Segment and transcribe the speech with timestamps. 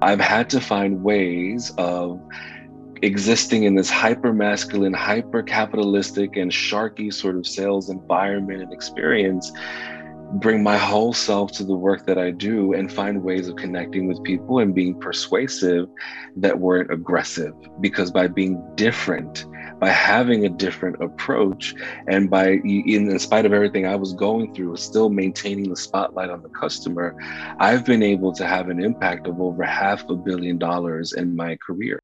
[0.00, 2.20] I've had to find ways of
[3.02, 9.52] existing in this hyper masculine, hyper capitalistic, and sharky sort of sales environment and experience
[10.34, 14.06] bring my whole self to the work that I do and find ways of connecting
[14.06, 15.88] with people and being persuasive
[16.36, 17.54] that weren't aggressive.
[17.80, 19.46] Because by being different,
[19.78, 21.74] by having a different approach,
[22.06, 26.30] and by, in, in spite of everything I was going through, still maintaining the spotlight
[26.30, 27.16] on the customer,
[27.58, 31.56] I've been able to have an impact of over half a billion dollars in my
[31.56, 32.02] career.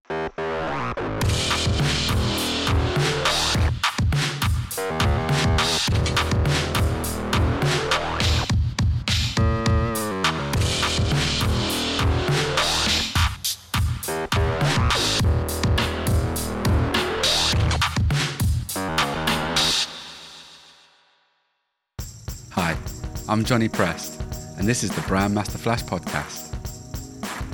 [23.35, 24.23] I'm Johnny Prest,
[24.59, 26.55] and this is the Brand Master Flash podcast.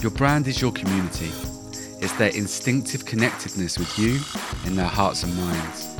[0.02, 1.30] Your brand is your community,
[2.02, 4.20] it's their instinctive connectedness with you
[4.66, 5.96] in their hearts and minds.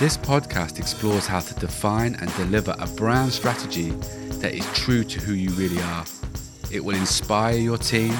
[0.00, 3.90] This podcast explores how to define and deliver a brand strategy
[4.40, 6.04] that is true to who you really are.
[6.72, 8.12] It will inspire your team,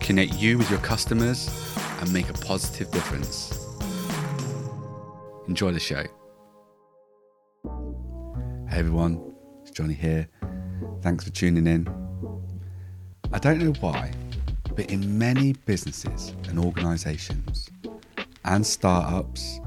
[0.00, 1.50] connect you with your customers,
[2.00, 3.62] and make a positive difference.
[5.48, 6.04] Enjoy the show.
[8.70, 9.29] Hey everyone,
[9.70, 10.28] Johnny here.
[11.02, 11.88] Thanks for tuning in.
[13.32, 14.12] I don't know why,
[14.76, 17.70] but in many businesses and organizations
[18.44, 19.60] and startups,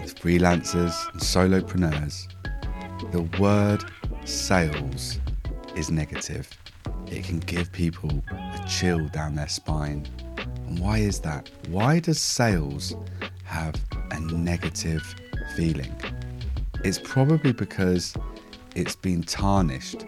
[0.00, 2.26] with freelancers and solopreneurs,
[3.12, 3.84] the word
[4.24, 5.18] sales
[5.76, 6.48] is negative.
[7.06, 10.06] It can give people a chill down their spine.
[10.66, 11.50] And why is that?
[11.68, 12.94] Why does sales
[13.44, 13.74] have
[14.10, 15.02] a negative
[15.56, 15.94] feeling?
[16.84, 18.14] It's probably because
[18.74, 20.04] it's been tarnished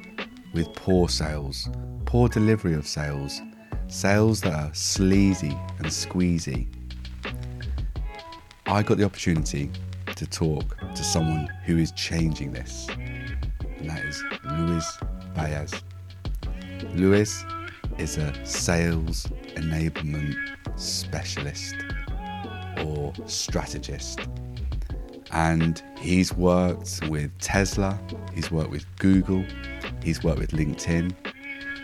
[0.54, 1.68] with poor sales,
[2.04, 3.40] poor delivery of sales,
[3.88, 6.68] sales that are sleazy and squeezy.
[8.66, 9.70] I got the opportunity
[10.14, 14.98] to talk to someone who is changing this, and that is Luis
[15.34, 15.74] Baez.
[16.94, 17.44] Luis
[17.98, 20.34] is a sales enablement
[20.76, 21.74] specialist
[22.84, 24.20] or strategist
[25.32, 27.98] and he's worked with Tesla,
[28.34, 29.44] he's worked with Google,
[30.02, 31.14] he's worked with LinkedIn,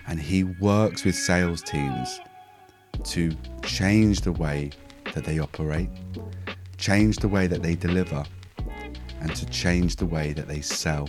[0.07, 2.21] and he works with sales teams
[3.05, 4.71] to change the way
[5.15, 5.89] that they operate,
[6.77, 8.25] change the way that they deliver,
[9.21, 11.09] and to change the way that they sell.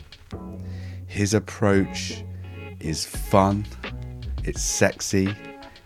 [1.07, 2.23] His approach
[2.79, 3.66] is fun,
[4.44, 5.35] it's sexy,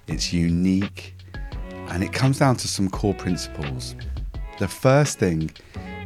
[0.07, 1.15] it's unique,
[1.89, 3.95] and it comes down to some core principles.
[4.59, 5.49] The first thing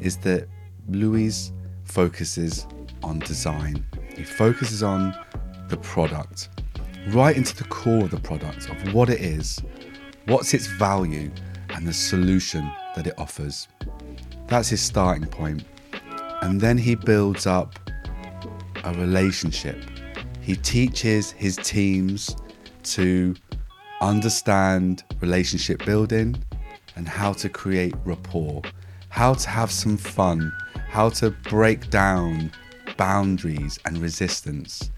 [0.02, 0.48] is that
[0.90, 1.52] Luis
[1.84, 2.68] focuses
[3.04, 3.86] on design.
[4.16, 5.14] He focuses on
[5.70, 6.50] the product,
[7.10, 9.62] right into the core of the product, of what it is,
[10.26, 11.32] what's its value,
[11.70, 13.68] and the solution that it offers.
[14.48, 15.64] That's his starting point.
[16.42, 17.78] And then he builds up
[18.84, 19.78] a relationship.
[20.42, 22.36] He teaches his teams
[22.84, 23.36] to
[24.02, 26.42] understand relationship building
[26.96, 28.62] and how to create rapport
[29.18, 30.54] how to have some fun,
[30.90, 32.52] how to break down
[32.98, 34.92] boundaries and resistance.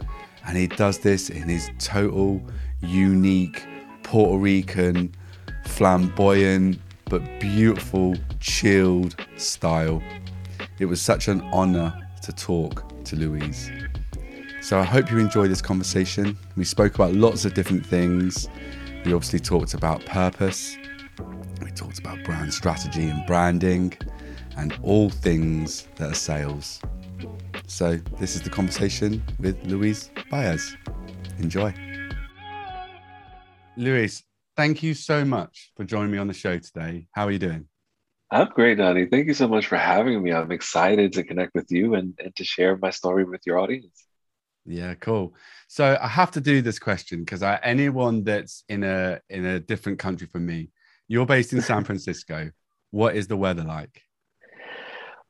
[0.45, 2.41] And he does this in his total,
[2.81, 3.65] unique,
[4.03, 5.15] Puerto Rican,
[5.63, 10.03] flamboyant, but beautiful, chilled style.
[10.79, 13.71] It was such an honor to talk to Luis.
[14.61, 16.37] So I hope you enjoyed this conversation.
[16.57, 18.49] We spoke about lots of different things.
[19.05, 20.75] We obviously talked about purpose,
[21.63, 23.93] we talked about brand strategy and branding
[24.59, 26.81] and all things that are sales.
[27.67, 30.75] So, this is the conversation with Luis Baez.
[31.37, 31.73] Enjoy.
[33.77, 34.23] Luis,
[34.57, 37.07] thank you so much for joining me on the show today.
[37.13, 37.67] How are you doing?
[38.31, 39.05] I'm great, Donnie.
[39.05, 40.33] Thank you so much for having me.
[40.33, 44.03] I'm excited to connect with you and, and to share my story with your audience.
[44.65, 45.35] Yeah, cool.
[45.67, 49.99] So I have to do this question because anyone that's in a in a different
[49.99, 50.69] country from me,
[51.07, 52.51] you're based in San Francisco.
[52.91, 54.03] what is the weather like?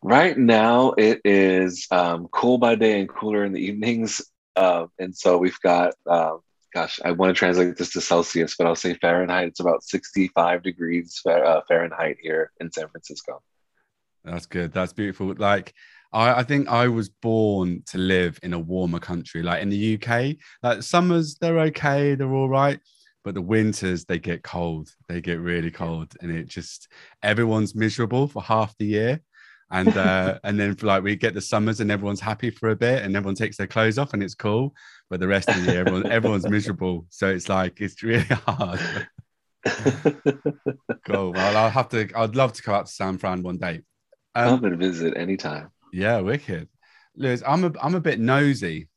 [0.01, 4.21] Right now, it is um, cool by day and cooler in the evenings.
[4.55, 6.37] Uh, and so we've got, uh,
[6.73, 9.49] gosh, I want to translate this to Celsius, but I'll say Fahrenheit.
[9.49, 13.41] It's about 65 degrees uh, Fahrenheit here in San Francisco.
[14.23, 14.71] That's good.
[14.71, 15.33] That's beautiful.
[15.37, 15.73] Like,
[16.13, 19.99] I, I, think I was born to live in a warmer country, like in the
[20.01, 20.37] UK.
[20.63, 22.79] Like summers, they're okay, they're all right
[23.25, 26.87] but the winters they get cold they get really cold and it just
[27.21, 29.21] everyone's miserable for half the year
[29.71, 33.03] and uh and then like we get the summers and everyone's happy for a bit
[33.03, 34.73] and everyone takes their clothes off and it's cool
[35.09, 38.79] but the rest of the year everyone, everyone's miserable so it's like it's really hard
[39.65, 41.33] cool.
[41.33, 42.09] Well, I'll have to.
[42.15, 43.81] I'd love to come out to San Fran one day.
[44.35, 45.69] Um, Come and visit anytime.
[45.91, 46.67] Yeah, wicked.
[47.15, 48.87] Luis, I'm a I'm a bit nosy.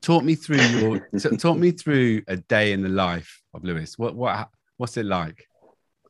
[0.00, 3.98] Talk me through your talk me through a day in the life of Luis.
[3.98, 5.46] What what what's it like?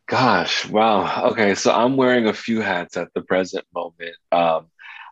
[0.08, 1.28] Gosh, wow.
[1.30, 4.14] Okay, so I'm wearing a few hats at the present moment.
[4.30, 4.66] Um,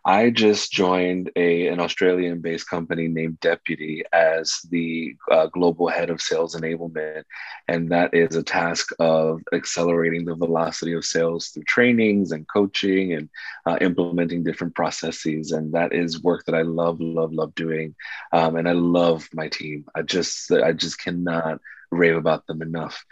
[0.04, 6.08] I just joined a an Australian based company named Deputy as the uh, global head
[6.10, 7.22] of sales enablement,
[7.68, 13.12] and that is a task of accelerating the velocity of sales through trainings and coaching
[13.12, 13.28] and
[13.66, 15.52] uh, implementing different processes.
[15.52, 17.94] And that is work that I love, love, love doing,
[18.32, 19.84] um, and I love my team.
[19.94, 21.60] I just I just cannot
[21.90, 23.04] rave about them enough.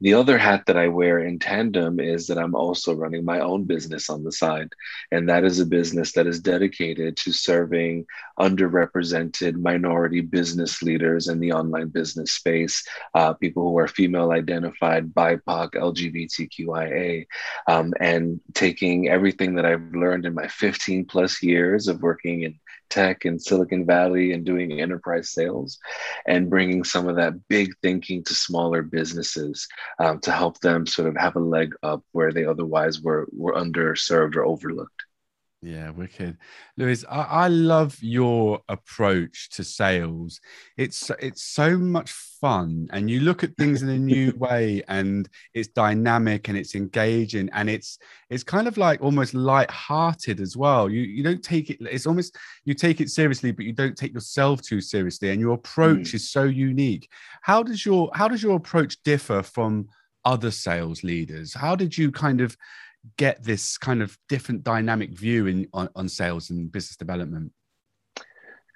[0.00, 3.64] The other hat that I wear in tandem is that I'm also running my own
[3.64, 4.68] business on the side.
[5.10, 8.06] And that is a business that is dedicated to serving
[8.38, 15.14] underrepresented minority business leaders in the online business space, uh, people who are female identified,
[15.14, 17.26] BIPOC, LGBTQIA,
[17.68, 22.58] um, and taking everything that I've learned in my 15 plus years of working in
[22.88, 25.78] tech in Silicon Valley and doing enterprise sales
[26.26, 29.66] and bringing some of that big thinking to smaller businesses
[29.98, 33.54] um, to help them sort of have a leg up where they otherwise were, were
[33.54, 34.95] underserved or overlooked.
[35.62, 36.36] Yeah, wicked,
[36.76, 37.04] Luis.
[37.10, 40.38] I, I, love your approach to sales.
[40.76, 45.26] It's it's so much fun, and you look at things in a new way, and
[45.54, 47.98] it's dynamic and it's engaging, and it's
[48.28, 50.90] it's kind of like almost light-hearted as well.
[50.90, 51.78] You you don't take it.
[51.80, 52.36] It's almost
[52.66, 56.14] you take it seriously, but you don't take yourself too seriously, and your approach mm.
[56.14, 57.10] is so unique.
[57.40, 59.88] How does your how does your approach differ from
[60.22, 61.54] other sales leaders?
[61.54, 62.56] How did you kind of
[63.16, 67.52] get this kind of different dynamic view in on, on sales and business development?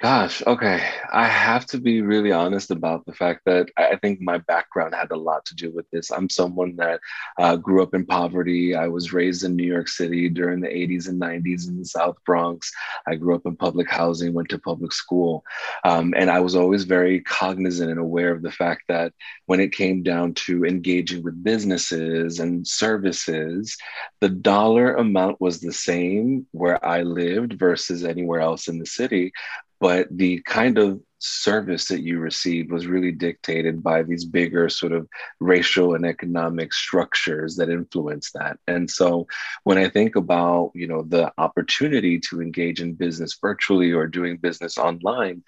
[0.00, 0.82] Gosh, okay.
[1.12, 5.10] I have to be really honest about the fact that I think my background had
[5.10, 6.10] a lot to do with this.
[6.10, 7.00] I'm someone that
[7.38, 8.74] uh, grew up in poverty.
[8.74, 12.16] I was raised in New York City during the 80s and 90s in the South
[12.24, 12.72] Bronx.
[13.06, 15.44] I grew up in public housing, went to public school.
[15.84, 19.12] Um, and I was always very cognizant and aware of the fact that
[19.44, 23.76] when it came down to engaging with businesses and services,
[24.22, 29.34] the dollar amount was the same where I lived versus anywhere else in the city
[29.80, 34.92] but the kind of service that you received was really dictated by these bigger sort
[34.92, 35.06] of
[35.38, 38.58] racial and economic structures that influence that.
[38.66, 39.26] And so
[39.64, 44.36] when i think about you know the opportunity to engage in business virtually or doing
[44.36, 45.42] business online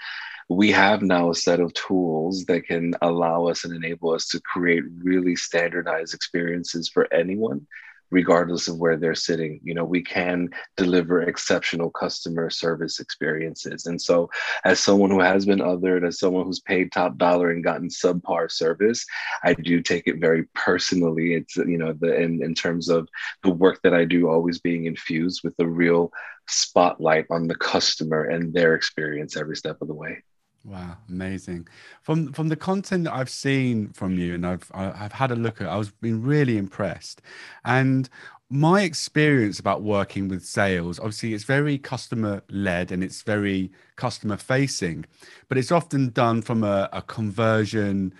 [0.49, 4.41] we have now a set of tools that can allow us and enable us to
[4.41, 7.67] create really standardized experiences for anyone
[8.13, 9.59] regardless of where they're sitting.
[9.65, 13.87] You know, we can deliver exceptional customer service experiences.
[13.87, 14.31] And so,
[14.65, 18.51] as someone who has been othered, as someone who's paid top dollar and gotten subpar
[18.51, 19.05] service,
[19.43, 21.35] I do take it very personally.
[21.35, 23.09] It's, you know, the in, in terms of
[23.43, 26.13] the work that I do always being infused with the real
[26.49, 30.23] spotlight on the customer and their experience every step of the way.
[30.65, 31.67] Wow, amazing!
[32.03, 35.61] From from the content that I've seen from you, and I've I've had a look
[35.61, 37.21] at, I was been really impressed.
[37.65, 38.09] And
[38.49, 44.37] my experience about working with sales, obviously, it's very customer led and it's very customer
[44.37, 45.05] facing,
[45.49, 48.15] but it's often done from a, a conversion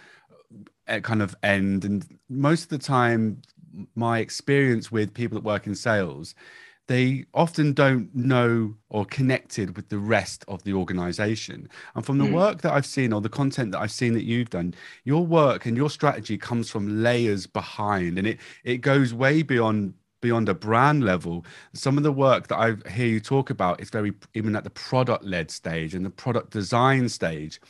[0.89, 1.85] uh, kind of end.
[1.85, 3.43] And most of the time,
[3.95, 6.35] my experience with people that work in sales
[6.89, 11.69] they often don't know or connected with the rest of the organization.
[11.95, 12.35] And from the mm.
[12.35, 14.75] work that I've seen or the content that I've seen that you've done,
[15.05, 19.95] your work and your strategy comes from layers behind and it it goes way beyond
[20.21, 23.91] beyond a brand level some of the work that i hear you talk about is
[23.91, 27.61] very even at the product led stage and the product design stage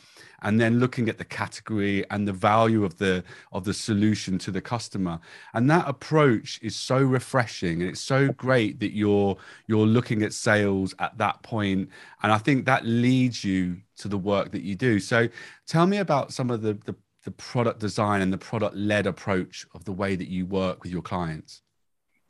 [0.43, 4.51] and then looking at the category and the value of the of the solution to
[4.51, 5.19] the customer.
[5.53, 10.33] And that approach is so refreshing and it's so great that you're you're looking at
[10.33, 11.89] sales at that point
[12.21, 14.99] and i think that leads you to the work that you do.
[14.99, 15.27] So
[15.67, 19.65] tell me about some of the the, the product design and the product led approach
[19.73, 21.61] of the way that you work with your clients.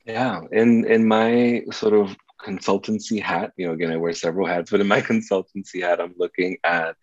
[0.06, 4.72] Yeah in in my sort of consultancy hat you know again i wear several hats
[4.72, 6.96] but in my consultancy hat i'm looking at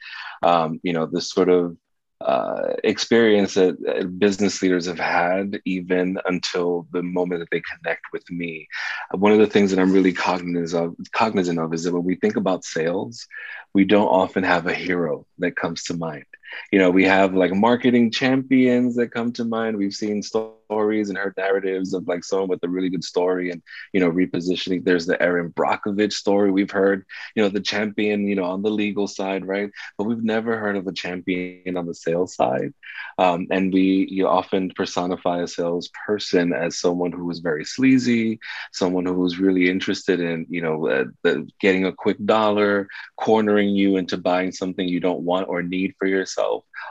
[0.42, 1.76] um, you know this sort of
[2.20, 8.30] uh, experience that business leaders have had even until the moment that they connect with
[8.30, 8.68] me.
[9.12, 12.16] One of the things that I'm really cognizant of, cognizant of is that when we
[12.16, 13.26] think about sales,
[13.72, 16.26] we don't often have a hero that comes to mind.
[16.72, 19.76] You know, we have like marketing champions that come to mind.
[19.76, 23.62] We've seen stories and heard narratives of like someone with a really good story and,
[23.92, 24.84] you know, repositioning.
[24.84, 26.50] There's the Erin Brockovich story.
[26.50, 27.04] We've heard,
[27.34, 29.70] you know, the champion, you know, on the legal side, right?
[29.98, 32.72] But we've never heard of a champion on the sales side.
[33.18, 38.38] Um, and we you often personify a salesperson as someone who was very sleazy,
[38.72, 43.70] someone who was really interested in, you know, uh, the, getting a quick dollar, cornering
[43.70, 46.39] you into buying something you don't want or need for yourself.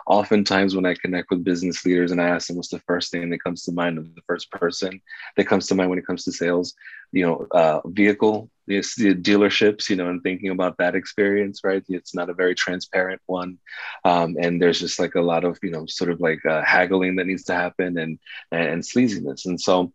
[0.08, 3.30] Oftentimes, when I connect with business leaders and I ask them what's the first thing
[3.30, 5.02] that comes to mind of the first person
[5.36, 6.74] that comes to mind when it comes to sales,
[7.12, 11.84] you know, uh, vehicle the dealerships, you know, and thinking about that experience, right?
[11.90, 13.58] It's not a very transparent one,
[14.06, 17.16] um, and there's just like a lot of, you know, sort of like uh, haggling
[17.16, 18.20] that needs to happen and
[18.52, 19.46] and sleaziness.
[19.46, 19.92] And so,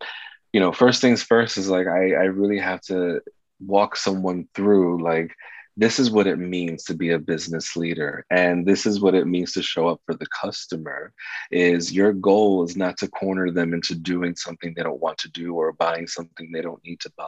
[0.51, 3.21] you know, first things first is like I I really have to
[3.59, 5.33] walk someone through like
[5.77, 9.27] this is what it means to be a business leader and this is what it
[9.27, 11.13] means to show up for the customer
[11.51, 15.31] is your goal is not to corner them into doing something they don't want to
[15.31, 17.27] do or buying something they don't need to buy.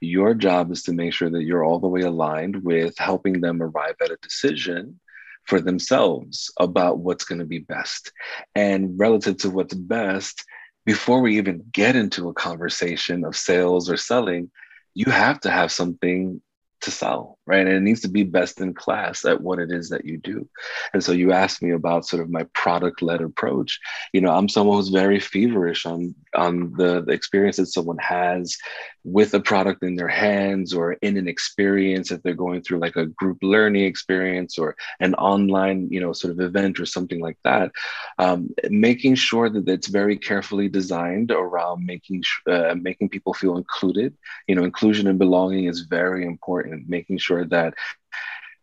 [0.00, 3.62] Your job is to make sure that you're all the way aligned with helping them
[3.62, 4.98] arrive at a decision
[5.44, 8.12] for themselves about what's going to be best.
[8.54, 10.44] And relative to what's best
[10.84, 14.50] before we even get into a conversation of sales or selling
[14.94, 16.40] you have to have something
[16.82, 17.66] to sell, right?
[17.66, 20.48] And it needs to be best in class at what it is that you do.
[20.92, 23.80] And so you asked me about sort of my product led approach.
[24.12, 28.56] You know, I'm someone who's very feverish on on the, the experience that someone has
[29.04, 32.96] with a product in their hands or in an experience if they're going through like
[32.96, 37.38] a group learning experience or an online, you know, sort of event or something like
[37.44, 37.70] that.
[38.18, 44.14] Um, making sure that it's very carefully designed around making uh, making people feel included.
[44.48, 47.74] You know, inclusion and belonging is very important important, making sure that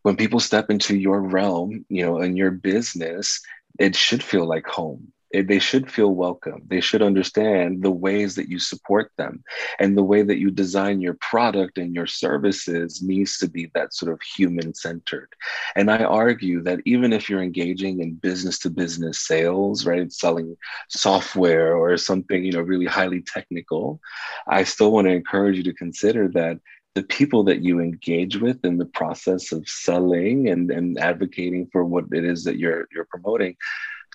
[0.03, 3.41] when people step into your realm, you know, in your business,
[3.79, 5.13] it should feel like home.
[5.31, 6.61] It, they should feel welcome.
[6.67, 9.43] They should understand the ways that you support them
[9.79, 13.95] and the way that you design your product and your services needs to be that
[13.95, 15.29] sort of human centered.
[15.75, 20.55] And I argue that even if you're engaging in business to business sales, right, selling
[20.89, 23.99] software or something, you know, really highly technical,
[24.47, 26.59] I still want to encourage you to consider that
[26.95, 31.83] the people that you engage with in the process of selling and, and advocating for
[31.83, 33.55] what it is that you're you're promoting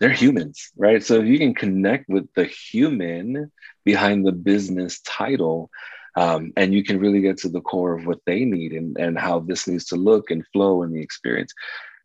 [0.01, 1.03] they're humans right?
[1.03, 3.51] So if you can connect with the human
[3.85, 5.71] behind the business title
[6.17, 9.19] um, and you can really get to the core of what they need and, and
[9.19, 11.53] how this needs to look and flow in the experience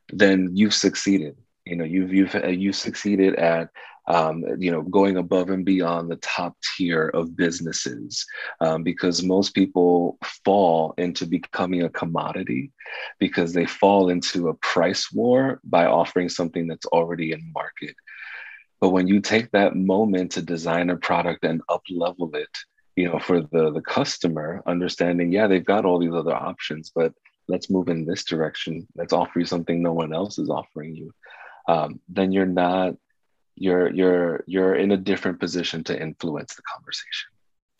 [0.09, 1.37] then you've succeeded.
[1.65, 3.69] You know you've you've you've succeeded at
[4.07, 8.25] um, you know, going above and beyond the top tier of businesses
[8.59, 12.71] um, because most people fall into becoming a commodity
[13.19, 17.95] because they fall into a price war by offering something that's already in market.
[18.81, 22.49] But when you take that moment to design a product and up level it,
[22.97, 27.13] you know, for the, the customer, understanding, yeah, they've got all these other options, but
[27.47, 28.85] let's move in this direction.
[28.95, 31.13] Let's offer you something no one else is offering you.
[31.67, 32.95] Um, then you're not
[33.55, 37.29] you're you're you're in a different position to influence the conversation.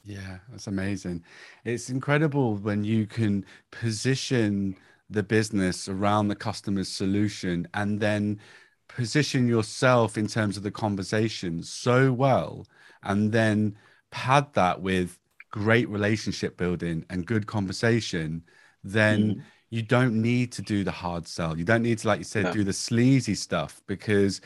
[0.04, 1.24] Yeah that's amazing.
[1.64, 4.78] It's incredible when you can position
[5.10, 8.40] the business around the customer's solution and then
[8.88, 12.66] position yourself in terms of the conversation so well
[13.04, 13.78] and then
[14.12, 15.20] pad that with
[15.52, 18.44] great relationship building and good conversation
[18.84, 19.42] then mm
[19.74, 21.58] you don't need to do the hard sell.
[21.58, 24.40] You don't need to, like you said, do the sleazy stuff because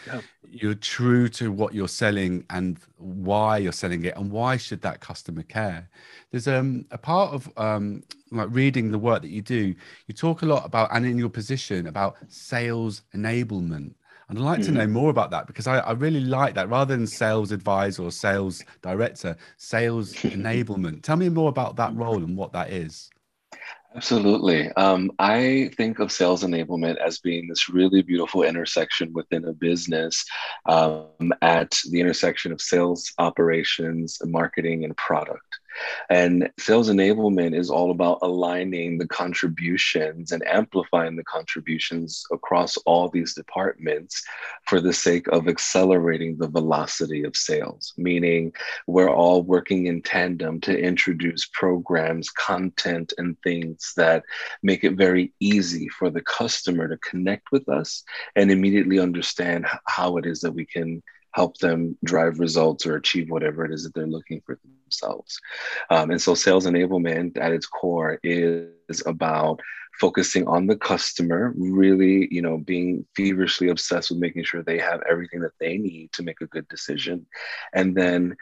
[0.50, 5.02] you're true to what you're selling and why you're selling it and why should that
[5.02, 5.90] customer care.
[6.32, 9.76] There's um, a part of um, like reading the work that you do.
[10.06, 13.96] You talk a lot about and in your position about sales enablement.
[14.30, 14.66] And I'd like mm.
[14.68, 18.04] to know more about that because I, I, really like that rather than sales advisor
[18.04, 21.04] or sales director, sales enablement.
[21.04, 23.10] Tell me more about that role and what that is.
[23.98, 24.70] Absolutely.
[24.74, 30.24] Um, I think of sales enablement as being this really beautiful intersection within a business
[30.68, 35.47] um, at the intersection of sales, operations, marketing, and product.
[36.10, 43.10] And sales enablement is all about aligning the contributions and amplifying the contributions across all
[43.10, 44.24] these departments
[44.68, 48.54] for the sake of accelerating the velocity of sales, meaning
[48.88, 54.24] we're all working in tandem to introduce programs, content, and things that
[54.64, 58.04] make it very easy for the customer to connect with us
[58.36, 63.30] and immediately understand how it is that we can help them drive results or achieve
[63.30, 64.56] whatever it is that they're looking for
[64.88, 65.39] themselves.
[65.89, 69.60] Um, and so sales enablement at its core is about
[70.00, 75.01] focusing on the customer, really, you know, being feverishly obsessed with making sure they have
[75.10, 77.25] everything that they need to make a good decision.
[77.74, 78.36] And then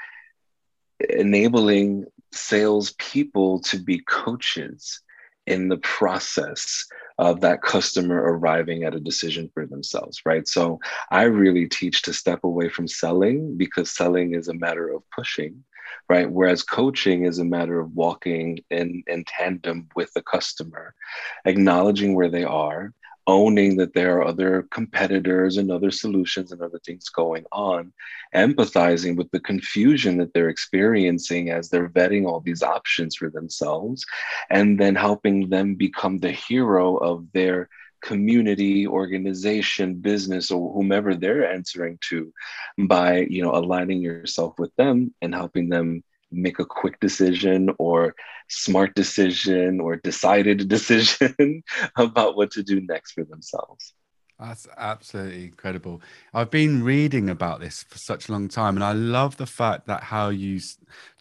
[1.09, 5.01] enabling sales people to be coaches
[5.47, 6.85] in the process
[7.17, 10.47] of that customer arriving at a decision for themselves, right?
[10.47, 10.79] So
[11.11, 15.63] I really teach to step away from selling because selling is a matter of pushing,
[16.09, 16.29] right?
[16.29, 20.93] Whereas coaching is a matter of walking in, in tandem with the customer,
[21.45, 22.93] acknowledging where they are,
[23.27, 27.91] owning that there are other competitors and other solutions and other things going on,
[28.35, 34.05] empathizing with the confusion that they're experiencing as they're vetting all these options for themselves,
[34.49, 37.67] and then helping them become the hero of their
[38.01, 42.31] community organization business or whomever they're answering to
[42.87, 48.13] by you know aligning yourself with them and helping them make a quick decision or
[48.49, 51.63] smart decision or decided decision
[51.97, 53.93] about what to do next for themselves.
[54.37, 56.01] That's absolutely incredible.
[56.33, 59.87] I've been reading about this for such a long time, and I love the fact
[59.87, 60.59] that how you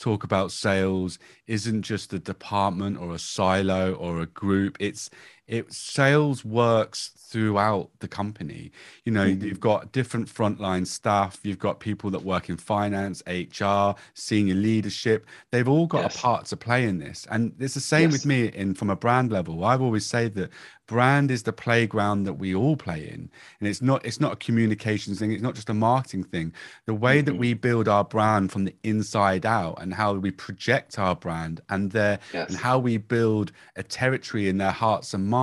[0.00, 4.76] talk about sales isn't just a department or a silo or a group.
[4.80, 5.10] It's
[5.46, 8.70] it sales works throughout the company.
[9.04, 9.44] You know, mm-hmm.
[9.44, 15.26] you've got different frontline staff, you've got people that work in finance, HR, senior leadership.
[15.50, 16.16] They've all got yes.
[16.16, 17.26] a part to play in this.
[17.30, 18.12] And it's the same yes.
[18.12, 19.64] with me in from a brand level.
[19.64, 20.50] I've always said that
[20.86, 24.36] brand is the playground that we all play in and it's not it's not a
[24.36, 26.52] communications thing it's not just a marketing thing
[26.84, 27.24] the way mm-hmm.
[27.24, 31.62] that we build our brand from the inside out and how we project our brand
[31.70, 32.50] and their yes.
[32.50, 35.33] and how we build a territory in their hearts and minds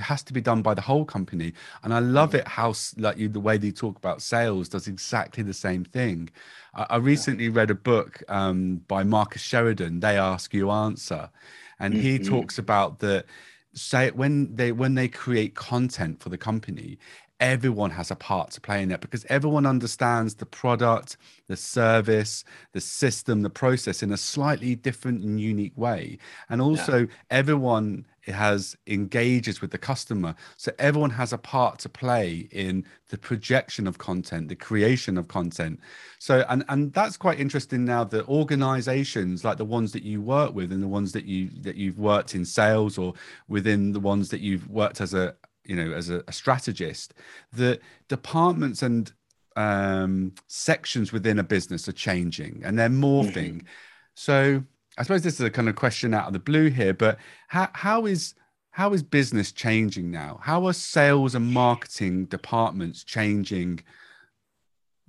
[0.00, 1.52] has to be done by the whole company
[1.82, 2.38] and i love mm-hmm.
[2.38, 6.28] it how like you the way they talk about sales does exactly the same thing
[6.74, 11.30] i, I recently read a book um, by marcus sheridan they ask you answer
[11.78, 12.02] and mm-hmm.
[12.02, 13.26] he talks about that
[13.74, 16.98] say when they when they create content for the company
[17.42, 21.16] everyone has a part to play in that because everyone understands the product
[21.48, 26.16] the service the system the process in a slightly different and unique way
[26.48, 27.06] and also yeah.
[27.30, 30.34] everyone has engages with the customer.
[30.56, 35.28] So everyone has a part to play in the projection of content the creation of
[35.28, 35.80] content.
[36.18, 40.54] So and and that's quite interesting now that organizations like the ones that you work
[40.54, 43.14] with and the ones that you that you've worked in sales or
[43.48, 47.14] within the ones that you've worked as a you know as a, a strategist
[47.52, 49.12] the departments and
[49.54, 53.56] um, sections within a business are changing and they're morphing.
[53.56, 53.66] Mm-hmm.
[54.14, 54.64] so
[55.02, 57.68] I suppose this is a kind of question out of the blue here, but how,
[57.72, 58.34] how is
[58.70, 60.38] how is business changing now?
[60.40, 63.80] How are sales and marketing departments changing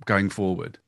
[0.04, 0.80] going forward?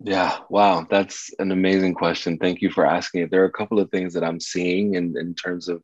[0.00, 2.38] Yeah, wow, that's an amazing question.
[2.38, 3.32] Thank you for asking it.
[3.32, 5.82] There are a couple of things that I'm seeing in, in terms of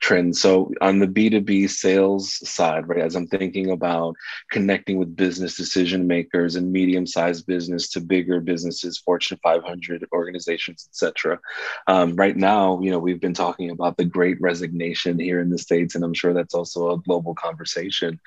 [0.00, 0.40] trends.
[0.40, 4.16] So, on the B2B sales side, right, as I'm thinking about
[4.50, 10.88] connecting with business decision makers and medium sized business to bigger businesses, Fortune 500 organizations,
[10.90, 11.38] etc.
[11.86, 15.58] Um, right now, you know, we've been talking about the great resignation here in the
[15.58, 18.18] States, and I'm sure that's also a global conversation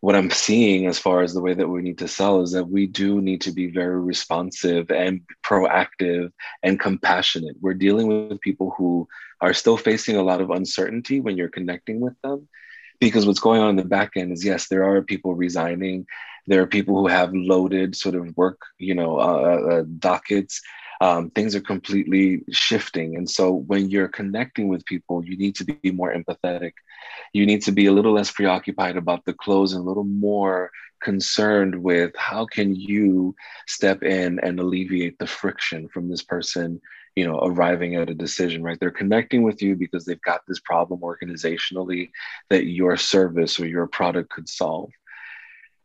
[0.00, 2.68] what I'm seeing as far as the way that we need to sell is that
[2.68, 6.30] we do need to be very responsive and proactive
[6.62, 7.56] and compassionate.
[7.60, 9.08] We're dealing with people who
[9.40, 12.48] are still facing a lot of uncertainty when you're connecting with them.
[13.00, 16.06] Because what's going on in the back end is yes, there are people resigning.
[16.46, 20.60] There are people who have loaded sort of work, you know, uh, uh, uh dockets.
[21.00, 23.16] Um, things are completely shifting.
[23.16, 26.72] And so when you're connecting with people, you need to be more empathetic.
[27.32, 30.70] You need to be a little less preoccupied about the clothes and a little more
[31.00, 33.34] concerned with how can you
[33.68, 36.80] step in and alleviate the friction from this person
[37.14, 38.78] you know arriving at a decision right?
[38.80, 42.10] They're connecting with you because they've got this problem organizationally
[42.50, 44.90] that your service or your product could solve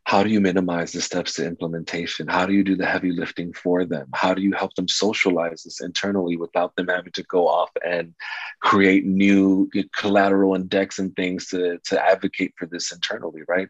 [0.05, 2.27] how do you minimize the steps to implementation?
[2.27, 4.07] How do you do the heavy lifting for them?
[4.13, 8.13] How do you help them socialize this internally without them having to go off and
[8.61, 13.69] create new collateral and decks and things to, to advocate for this internally, right?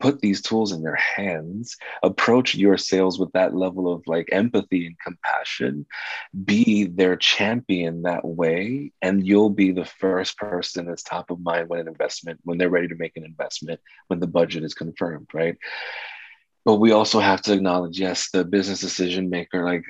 [0.00, 4.86] Put these tools in their hands approach your sales with that level of like empathy
[4.86, 5.86] and compassion
[6.44, 11.68] be their champion that way and you'll be the first person that's top of mind
[11.68, 15.28] when an investment when they're ready to make an investment when the budget is confirmed
[15.32, 15.56] right?
[16.64, 19.84] But we also have to acknowledge yes the business decision maker like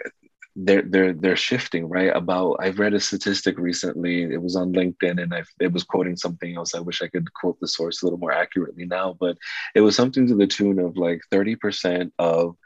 [0.64, 2.14] they're they're they're shifting right?
[2.14, 6.16] About i've read a statistic recently it was on linkedin and i it was quoting
[6.16, 9.36] something else i wish i could quote the source a little more accurately now but
[9.74, 12.56] it was something to the tune of like 30% of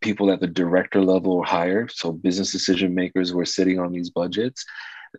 [0.00, 4.10] people at the director level or higher, so business decision makers were sitting on these
[4.10, 4.64] budgets,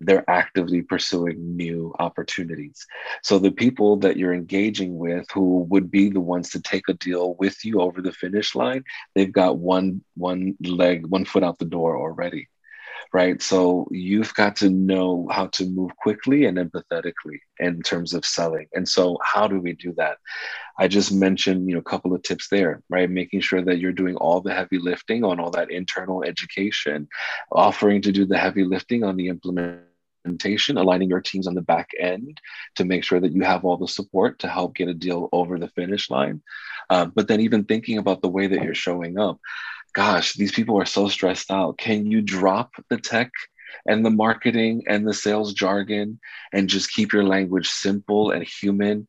[0.01, 2.85] they're actively pursuing new opportunities.
[3.23, 6.93] So the people that you're engaging with who would be the ones to take a
[6.93, 8.83] deal with you over the finish line,
[9.15, 12.47] they've got one one leg, one foot out the door already
[13.11, 13.41] right?
[13.41, 18.67] So you've got to know how to move quickly and empathetically in terms of selling.
[18.73, 20.17] And so how do we do that?
[20.77, 23.09] I just mentioned, you know, a couple of tips there, right?
[23.09, 27.07] Making sure that you're doing all the heavy lifting on all that internal education,
[27.51, 31.89] offering to do the heavy lifting on the implementation, aligning your teams on the back
[31.99, 32.39] end
[32.75, 35.57] to make sure that you have all the support to help get a deal over
[35.57, 36.41] the finish line.
[36.89, 39.39] Uh, but then even thinking about the way that you're showing up
[39.93, 41.77] gosh, these people are so stressed out.
[41.77, 43.31] Can you drop the tech
[43.87, 46.19] and the marketing and the sales jargon
[46.53, 49.07] and just keep your language simple and human?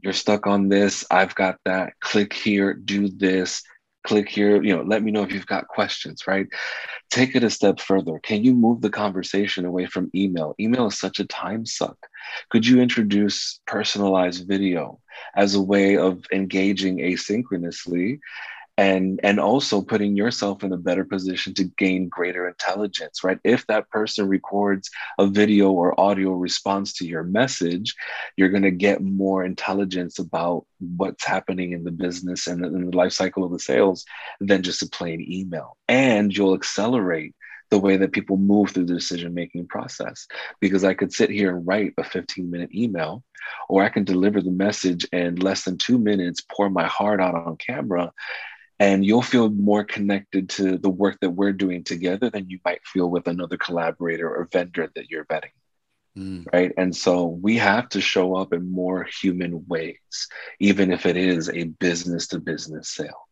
[0.00, 1.04] You're stuck on this.
[1.10, 1.92] I've got that.
[2.00, 3.62] Click here, do this.
[4.02, 6.46] Click here, you know, let me know if you've got questions, right?
[7.10, 8.18] Take it a step further.
[8.22, 10.54] Can you move the conversation away from email?
[10.58, 11.98] Email is such a time suck.
[12.48, 15.00] Could you introduce personalized video
[15.36, 18.20] as a way of engaging asynchronously
[18.80, 23.38] and and also putting yourself in a better position to gain greater intelligence right?
[23.44, 27.94] If that person records a video or audio response to your message
[28.36, 30.64] you're going to get more intelligence about
[30.96, 34.06] what's happening in the business and in the life cycle of the sales
[34.40, 35.76] than just a plain email.
[35.86, 37.34] And you'll accelerate
[37.68, 40.26] the way that people move through the decision making process.
[40.58, 43.22] Because i could sit here and write a 15 minute email
[43.68, 47.34] or i can deliver the message in less than two minutes pour my heart out
[47.34, 48.12] on camera
[48.80, 52.84] and you'll feel more connected to the work that we're doing together than you might
[52.86, 55.52] feel with another collaborator or vendor that you're vetting
[56.18, 56.44] mm.
[56.52, 61.16] right and so we have to show up in more human ways even if it
[61.16, 63.28] is a business to business sale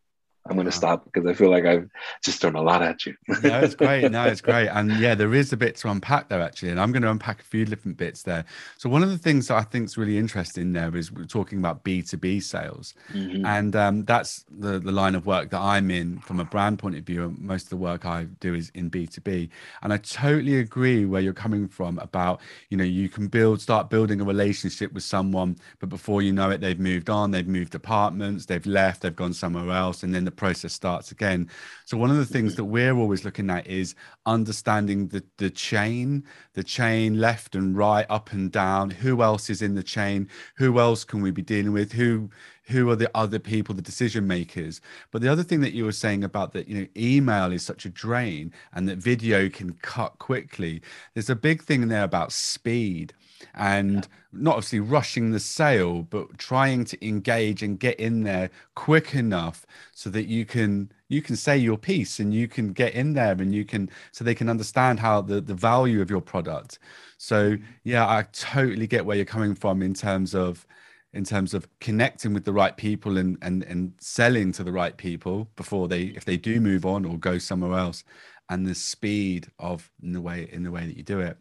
[0.49, 1.89] I'm going to stop because I feel like I've
[2.23, 3.15] just thrown a lot at you.
[3.43, 4.11] no, it's great.
[4.11, 4.69] No, it's great.
[4.69, 6.71] And yeah, there is a bit to unpack there actually.
[6.71, 8.45] And I'm going to unpack a few different bits there.
[8.77, 11.59] So one of the things that I think is really interesting there is we're talking
[11.59, 12.95] about B2B sales.
[13.13, 13.45] Mm-hmm.
[13.45, 16.97] And um, that's the, the line of work that I'm in from a brand point
[16.97, 17.35] of view.
[17.39, 19.51] Most of the work I do is in B2B.
[19.83, 23.91] And I totally agree where you're coming from about, you know, you can build, start
[23.91, 27.75] building a relationship with someone, but before you know it, they've moved on, they've moved
[27.75, 30.03] apartments, they've left, they've gone somewhere else.
[30.03, 31.51] And then the process starts again.
[31.85, 36.25] So one of the things that we're always looking at is understanding the the chain,
[36.55, 38.89] the chain left and right, up and down.
[38.89, 40.29] Who else is in the chain?
[40.57, 41.93] Who else can we be dealing with?
[41.93, 42.31] Who
[42.69, 44.81] who are the other people, the decision makers?
[45.11, 47.85] But the other thing that you were saying about that, you know, email is such
[47.85, 50.83] a drain and that video can cut quickly.
[51.15, 53.15] There's a big thing in there about speed
[53.55, 54.03] and yeah.
[54.33, 59.67] not obviously rushing the sale, but trying to engage and get in there quick enough
[59.93, 63.33] so that you can you can say your piece and you can get in there
[63.33, 66.79] and you can so they can understand how the the value of your product.
[67.17, 67.65] So mm-hmm.
[67.85, 70.67] yeah, I totally get where you're coming from in terms of
[71.13, 74.97] in terms of connecting with the right people and and and selling to the right
[74.97, 78.05] people before they if they do move on or go somewhere else
[78.51, 81.37] and the speed of in the way in the way that you do it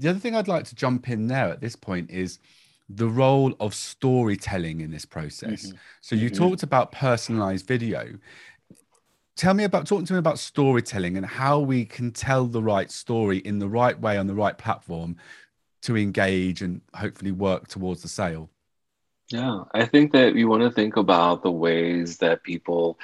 [0.00, 2.38] the other thing I'd like to jump in there at this point is
[2.88, 5.66] the role of storytelling in this process.
[5.66, 5.76] Mm-hmm.
[6.00, 6.44] So you mm-hmm.
[6.44, 8.18] talked about personalized video.
[9.36, 12.90] Tell me about talking to me about storytelling and how we can tell the right
[12.90, 15.16] story in the right way on the right platform
[15.82, 18.50] to engage and hopefully work towards the sale.
[19.28, 22.98] Yeah, I think that you want to think about the ways that people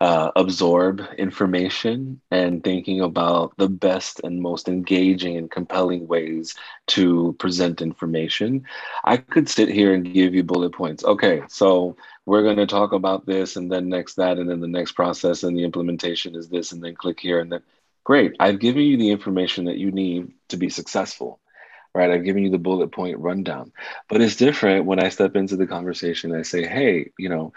[0.00, 6.54] uh, absorb information and thinking about the best and most engaging and compelling ways
[6.88, 8.64] to present information.
[9.04, 11.04] I could sit here and give you bullet points.
[11.04, 14.68] Okay, so we're going to talk about this and then next that, and then the
[14.68, 17.62] next process and the implementation is this, and then click here and then.
[18.02, 21.40] Great, I've given you the information that you need to be successful
[21.94, 22.10] right?
[22.10, 23.72] I've given you the bullet point rundown.
[24.08, 26.34] But it's different when I step into the conversation.
[26.34, 27.52] I say, hey, you know,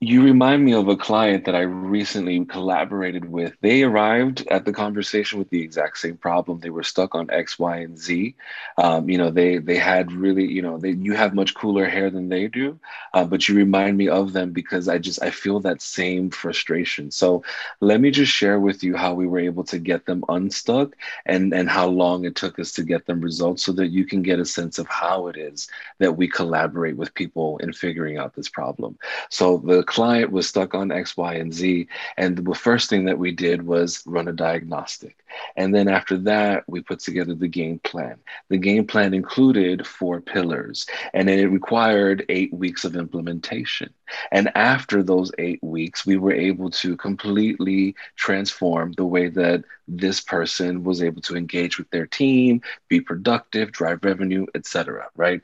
[0.00, 3.56] you remind me of a client that I recently collaborated with.
[3.62, 6.60] They arrived at the conversation with the exact same problem.
[6.60, 8.34] They were stuck on X, Y, and Z.
[8.76, 12.10] Um, you know, they they had really, you know, they you have much cooler hair
[12.10, 12.78] than they do,
[13.14, 17.10] uh, but you remind me of them because I just I feel that same frustration.
[17.10, 17.42] So
[17.80, 21.54] let me just share with you how we were able to get them unstuck and
[21.54, 24.40] and how long it took us to get them results, so that you can get
[24.40, 25.68] a sense of how it is
[26.00, 28.98] that we collaborate with people in figuring out this problem.
[29.30, 31.88] So the client was stuck on X, Y, and Z.
[32.16, 35.24] And the first thing that we did was run a diagnostic.
[35.56, 38.18] And then after that, we put together the game plan.
[38.48, 43.92] The game plan included four pillars, and it required eight weeks of implementation.
[44.30, 50.20] And after those eight weeks, we were able to completely transform the way that this
[50.20, 55.08] person was able to engage with their team, be productive, drive revenue, etc.
[55.16, 55.40] Right?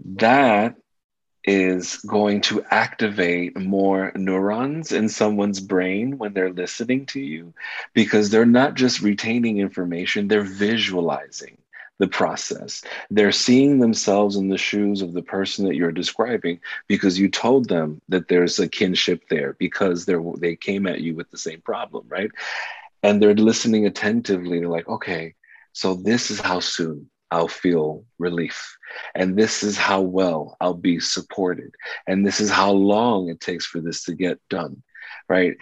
[0.00, 0.76] That
[1.46, 7.54] is going to activate more neurons in someone's brain when they're listening to you
[7.94, 11.56] because they're not just retaining information, they're visualizing
[11.98, 12.82] the process.
[13.10, 17.68] They're seeing themselves in the shoes of the person that you're describing because you told
[17.68, 21.62] them that there's a kinship there because they they came at you with the same
[21.62, 22.30] problem, right?
[23.02, 24.58] And they're listening attentively.
[24.58, 25.34] They're like, okay,
[25.72, 28.76] so this is how soon I'll feel relief.
[29.14, 31.74] And this is how well I'll be supported.
[32.06, 34.82] And this is how long it takes for this to get done.
[35.28, 35.56] Right.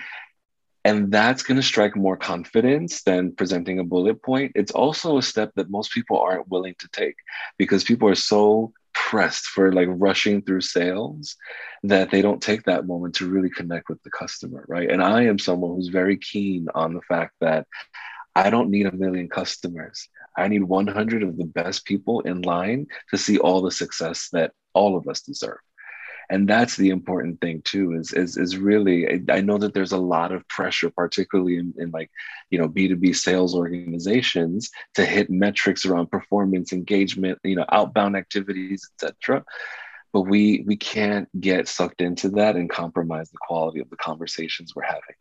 [0.85, 4.53] And that's going to strike more confidence than presenting a bullet point.
[4.55, 7.17] It's also a step that most people aren't willing to take
[7.57, 11.37] because people are so pressed for like rushing through sales
[11.85, 14.67] that they don't take that moment to really connect with the customer.
[14.69, 14.91] Right.
[14.91, 17.67] And I am someone who's very keen on the fact that
[18.37, 20.09] I don't need a million customers.
[20.37, 24.53] I need 100 of the best people in line to see all the success that
[24.73, 25.59] all of us deserve.
[26.31, 29.99] And that's the important thing too, is, is, is really, I know that there's a
[29.99, 32.11] lot of pressure, particularly in, in like,
[32.51, 38.89] you know, B2B sales organizations to hit metrics around performance, engagement, you know, outbound activities,
[39.03, 39.45] etc.
[40.13, 44.73] But we, we can't get sucked into that and compromise the quality of the conversations
[44.75, 45.17] we're having.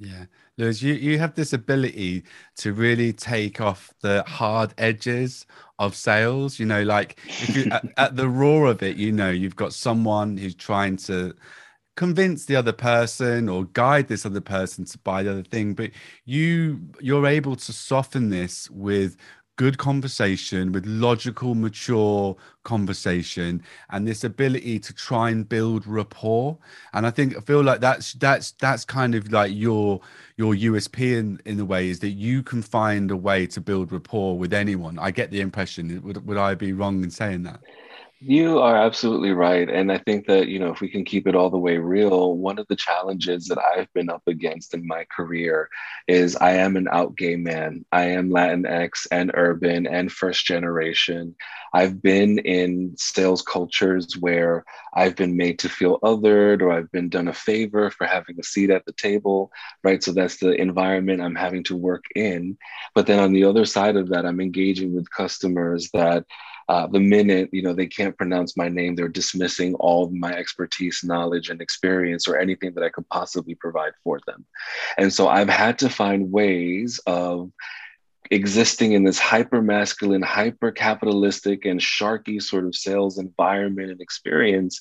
[0.00, 0.26] Yeah.
[0.56, 2.22] Luis, you, you have this ability
[2.56, 5.44] to really take off the hard edges
[5.78, 6.58] of sales.
[6.60, 9.72] You know, like if you at, at the roar of it, you know, you've got
[9.72, 11.34] someone who's trying to
[11.96, 15.90] convince the other person or guide this other person to buy the other thing but
[16.26, 19.16] you you're able to soften this with
[19.58, 26.56] good conversation with logical mature conversation and this ability to try and build rapport.
[26.94, 30.00] And i think i feel like that's that's that's kind of like your
[30.36, 33.90] your usp in in a way is that you can find a way to build
[33.90, 34.96] rapport with anyone.
[34.98, 36.00] I get the impression.
[36.04, 37.60] Would, would i be wrong in saying that
[38.20, 39.70] you are absolutely right.
[39.70, 42.36] And I think that, you know, if we can keep it all the way real,
[42.36, 45.68] one of the challenges that I've been up against in my career
[46.08, 47.84] is I am an out gay man.
[47.92, 51.36] I am Latinx and urban and first generation.
[51.72, 57.10] I've been in sales cultures where I've been made to feel othered or I've been
[57.10, 59.52] done a favor for having a seat at the table,
[59.84, 60.02] right?
[60.02, 62.58] So that's the environment I'm having to work in.
[62.96, 66.24] But then on the other side of that, I'm engaging with customers that
[66.68, 71.02] uh, the minute you know they can't pronounce my name they're dismissing all my expertise
[71.04, 74.44] knowledge and experience or anything that i could possibly provide for them
[74.96, 77.50] and so i've had to find ways of
[78.30, 84.80] existing in this hyper masculine hyper capitalistic and sharky sort of sales environment and experience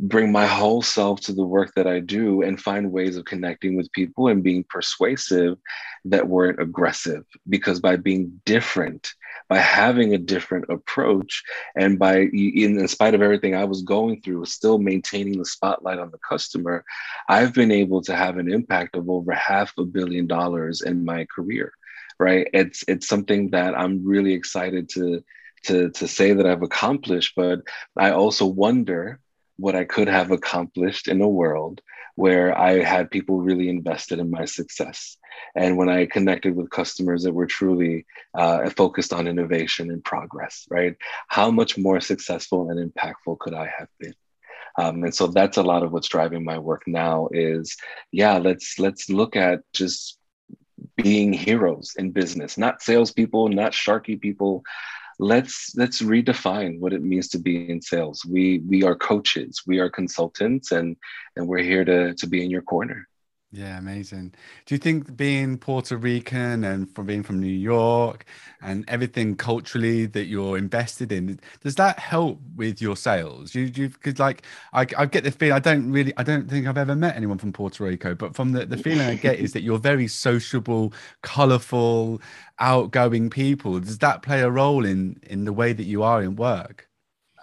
[0.00, 3.76] bring my whole self to the work that I do and find ways of connecting
[3.76, 5.58] with people and being persuasive
[6.04, 7.24] that weren't aggressive.
[7.48, 9.12] Because by being different,
[9.48, 11.42] by having a different approach,
[11.74, 15.98] and by, in, in spite of everything I was going through, still maintaining the spotlight
[15.98, 16.84] on the customer,
[17.28, 21.26] I've been able to have an impact of over half a billion dollars in my
[21.34, 21.72] career.
[22.20, 22.48] Right?
[22.52, 25.22] It's it's something that I'm really excited to
[25.64, 27.60] to to say that I've accomplished, but
[27.96, 29.20] I also wonder
[29.58, 31.80] what I could have accomplished in a world
[32.14, 35.16] where I had people really invested in my success.
[35.54, 40.66] And when I connected with customers that were truly uh, focused on innovation and progress,
[40.68, 40.96] right?
[41.28, 44.14] How much more successful and impactful could I have been?
[44.78, 47.76] Um, and so that's a lot of what's driving my work now is
[48.12, 50.18] yeah let's let's look at just
[50.96, 54.62] being heroes in business not salespeople not sharky people
[55.18, 58.24] let's let's redefine what it means to be in sales.
[58.24, 60.96] We we are coaches, we are consultants, and
[61.36, 63.08] and we're here to to be in your corner.
[63.50, 64.34] Yeah, amazing.
[64.66, 68.26] Do you think being Puerto Rican and from being from New York
[68.60, 73.54] and everything culturally that you're invested in, does that help with your sales?
[73.54, 74.42] You, you, because like
[74.74, 77.38] I, I get the feeling I don't really, I don't think I've ever met anyone
[77.38, 80.92] from Puerto Rico, but from the, the feeling I get is that you're very sociable,
[81.22, 82.20] colorful,
[82.58, 83.80] outgoing people.
[83.80, 86.87] Does that play a role in in the way that you are in work?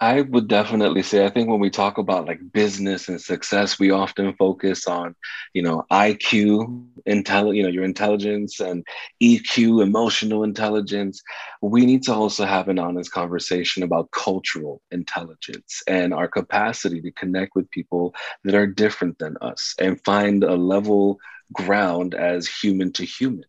[0.00, 3.90] I would definitely say I think when we talk about like business and success, we
[3.90, 5.14] often focus on,
[5.54, 8.86] you know, IQ, intel, you know, your intelligence and
[9.22, 11.22] EQ, emotional intelligence.
[11.62, 17.12] We need to also have an honest conversation about cultural intelligence and our capacity to
[17.12, 21.18] connect with people that are different than us and find a level
[21.54, 23.44] ground as human to human.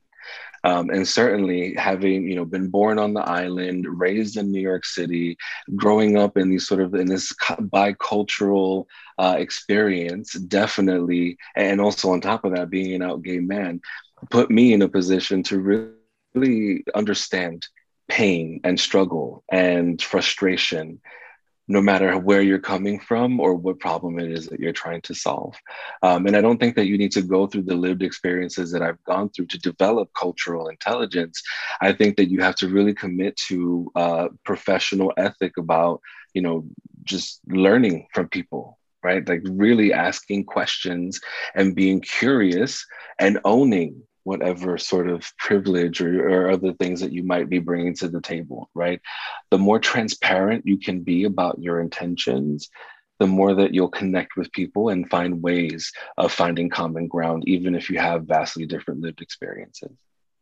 [0.68, 4.84] Um, and certainly having you know been born on the island raised in new york
[4.84, 5.38] city
[5.78, 7.32] growing up in these sort of in this
[7.78, 8.86] bicultural
[9.18, 13.80] uh, experience definitely and also on top of that being an out gay man
[14.30, 15.58] put me in a position to
[16.36, 17.66] really understand
[18.10, 21.00] pain and struggle and frustration
[21.68, 25.14] no matter where you're coming from or what problem it is that you're trying to
[25.14, 25.56] solve.
[26.02, 28.82] Um, and I don't think that you need to go through the lived experiences that
[28.82, 31.42] I've gone through to develop cultural intelligence.
[31.82, 36.02] I think that you have to really commit to uh, professional ethic about,
[36.34, 36.66] you know,
[37.04, 38.78] just learning from people.
[39.04, 41.22] Right, like really asking questions
[41.56, 42.84] and being curious
[43.20, 47.96] and owning whatever sort of privilege or, or, other things that you might be bringing
[47.96, 49.00] to the table, right?
[49.52, 52.70] The more transparent you can be about your intentions,
[53.20, 57.74] the more that you'll connect with people and find ways of finding common ground, even
[57.74, 59.96] if you have vastly different lived experiences.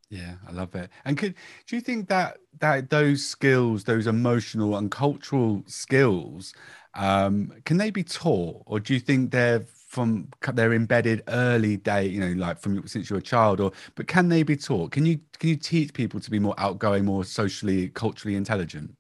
[0.09, 0.89] Yeah, I love it.
[1.05, 1.35] And could
[1.67, 6.53] do you think that that those skills, those emotional and cultural skills,
[6.95, 12.05] um, can they be taught, or do you think they're from they're embedded early day
[12.05, 14.91] you know like from since you're a child or but can they be taught?
[14.91, 18.95] Can you can you teach people to be more outgoing more socially culturally intelligent?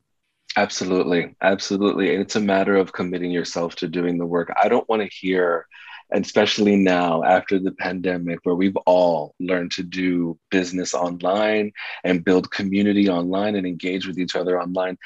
[0.57, 1.35] Absolutely.
[1.41, 2.13] Absolutely.
[2.13, 4.49] And it's a matter of committing yourself to doing the work.
[4.61, 5.67] I don't want to hear
[6.11, 11.71] and especially now after the pandemic where we've all learned to do business online
[12.03, 14.97] and build community online and engage with each other online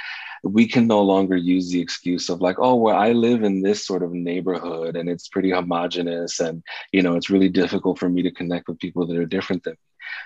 [0.44, 3.86] we can no longer use the excuse of like, oh, well, I live in this
[3.86, 8.22] sort of neighborhood and it's pretty homogenous and, you know, it's really difficult for me
[8.24, 9.78] to connect with people that are different than me.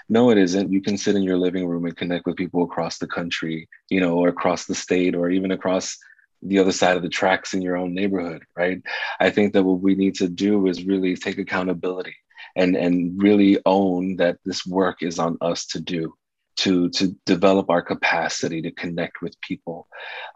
[0.09, 0.71] No, it isn't.
[0.71, 3.99] You can sit in your living room and connect with people across the country, you
[3.99, 5.97] know, or across the state or even across
[6.41, 8.81] the other side of the tracks in your own neighborhood, right?
[9.19, 12.15] I think that what we need to do is really take accountability
[12.55, 16.13] and and really own that this work is on us to do
[16.55, 19.87] to to develop our capacity to connect with people.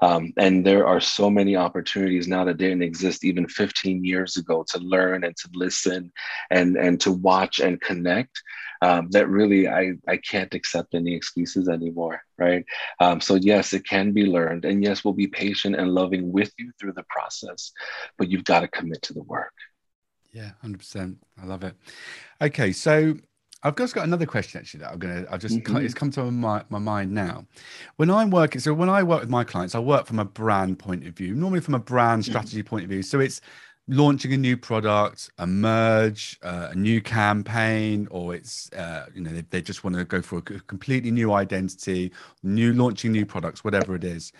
[0.01, 4.65] Um, and there are so many opportunities now that didn't exist even 15 years ago
[4.69, 6.11] to learn and to listen
[6.49, 8.41] and and to watch and connect
[8.81, 12.65] um, that really I, I can't accept any excuses anymore right?
[12.99, 16.51] Um, so yes it can be learned and yes we'll be patient and loving with
[16.57, 17.71] you through the process
[18.17, 19.53] but you've got to commit to the work.
[20.33, 21.75] Yeah 100% i love it.
[22.41, 23.15] Okay so
[23.67, 25.25] I've just got another question actually that I'm gonna.
[25.29, 25.77] I just mm-hmm.
[25.77, 27.45] it's come to my, my mind now.
[27.97, 30.79] When I'm working, so when I work with my clients, I work from a brand
[30.79, 32.31] point of view, normally from a brand mm-hmm.
[32.31, 32.67] strategy mm-hmm.
[32.69, 33.03] point of view.
[33.03, 33.41] So it's
[33.89, 39.31] launching a new product, a merge, uh, a new campaign, or it's uh, you know
[39.31, 42.11] they, they just want to go for a completely new identity,
[42.43, 44.31] new launching new products, whatever it is.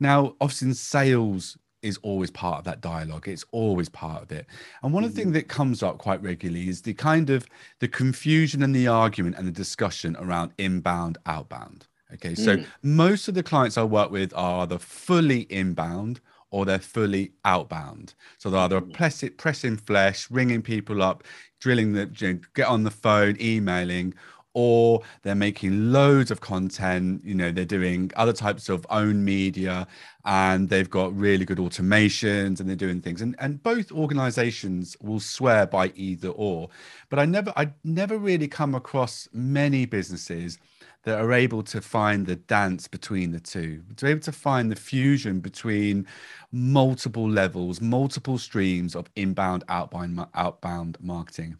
[0.00, 4.46] Now, often sales is always part of that dialogue it's always part of it
[4.82, 5.34] and one of the things mm-hmm.
[5.34, 7.46] that comes up quite regularly is the kind of
[7.78, 12.66] the confusion and the argument and the discussion around inbound outbound okay so mm.
[12.82, 18.14] most of the clients i work with are either fully inbound or they're fully outbound
[18.38, 18.92] so they're either mm.
[18.92, 21.24] pressing, pressing flesh ringing people up
[21.60, 24.14] drilling the you know, get on the phone emailing
[24.54, 29.86] or they're making loads of content you know they're doing other types of own media
[30.24, 35.20] and they've got really good automations and they're doing things and and both organizations will
[35.20, 36.68] swear by either or
[37.08, 40.58] but i never i never really come across many businesses
[41.04, 44.70] that are able to find the dance between the two, to be able to find
[44.70, 46.06] the fusion between
[46.52, 51.56] multiple levels, multiple streams of inbound, outbound, outbound marketing.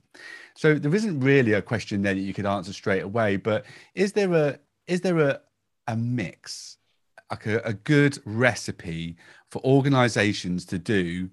[0.60, 4.12] So there isn't really a question there that you could answer straight away, but is
[4.12, 5.40] there a is there a
[5.86, 6.76] a mix,
[7.30, 9.16] like a, a good recipe
[9.50, 11.30] for organizations to do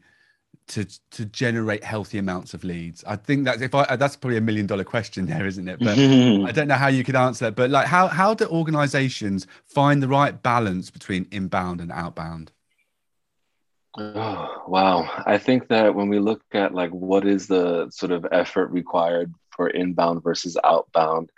[0.67, 3.03] to to generate healthy amounts of leads?
[3.03, 5.79] I think that's if I that's probably a million dollar question there, isn't it?
[5.79, 5.99] But
[6.47, 7.55] I don't know how you could answer that.
[7.57, 12.53] But like how how do organizations find the right balance between inbound and outbound?
[13.97, 15.23] Oh, wow.
[15.25, 19.33] I think that when we look at like what is the sort of effort required
[19.49, 21.31] for inbound versus outbound,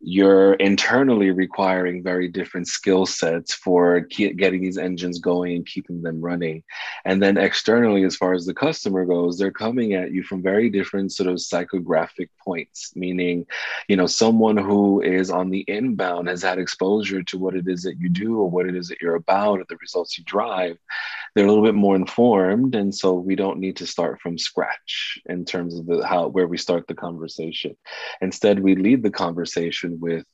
[0.00, 6.20] you're internally requiring very different skill sets for getting these engines going and keeping them
[6.20, 6.62] running.
[7.04, 10.70] And then externally, as far as the customer goes, they're coming at you from very
[10.70, 13.44] different sort of psychographic points, meaning,
[13.88, 17.82] you know, someone who is on the inbound has had exposure to what it is
[17.82, 20.78] that you do or what it is that you're about or the results you drive.
[21.34, 25.18] They're a little bit more informed and so we don't need to start from scratch
[25.26, 27.76] in terms of the how where we start the conversation.
[28.20, 30.24] Instead we lead the conversation with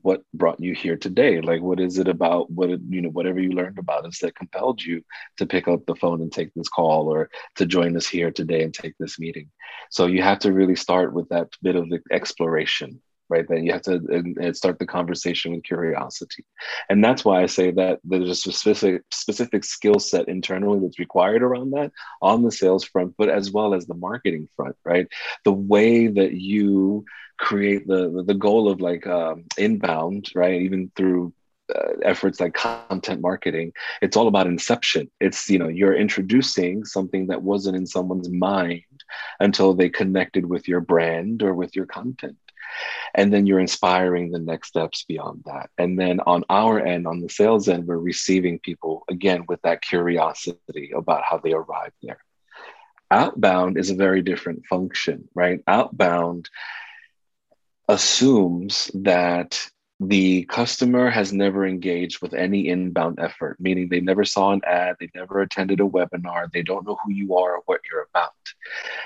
[0.00, 1.40] what brought you here today.
[1.40, 4.82] Like what is it about what you know whatever you learned about us that compelled
[4.82, 5.02] you
[5.38, 8.62] to pick up the phone and take this call or to join us here today
[8.62, 9.50] and take this meeting?
[9.90, 13.00] So you have to really start with that bit of exploration
[13.32, 13.48] right?
[13.48, 16.44] That you have to and, start the conversation with curiosity,
[16.88, 21.42] and that's why I say that there's a specific specific skill set internally that's required
[21.42, 25.08] around that on the sales front, but as well as the marketing front, right?
[25.44, 27.04] The way that you
[27.38, 30.60] create the the goal of like um, inbound, right?
[30.62, 31.32] Even through
[31.74, 33.72] uh, efforts like content marketing
[34.02, 39.04] it's all about inception it's you know you're introducing something that wasn't in someone's mind
[39.40, 42.36] until they connected with your brand or with your content
[43.14, 45.70] and then you're inspiring the next steps beyond that.
[45.78, 49.82] And then on our end on the sales end we're receiving people again with that
[49.82, 52.18] curiosity about how they arrived there.
[53.10, 55.62] Outbound is a very different function right?
[55.66, 56.48] Outbound
[57.88, 59.68] assumes that
[60.08, 64.96] the customer has never engaged with any inbound effort, meaning they never saw an ad,
[64.98, 68.32] they never attended a webinar, they don't know who you are or what you're about.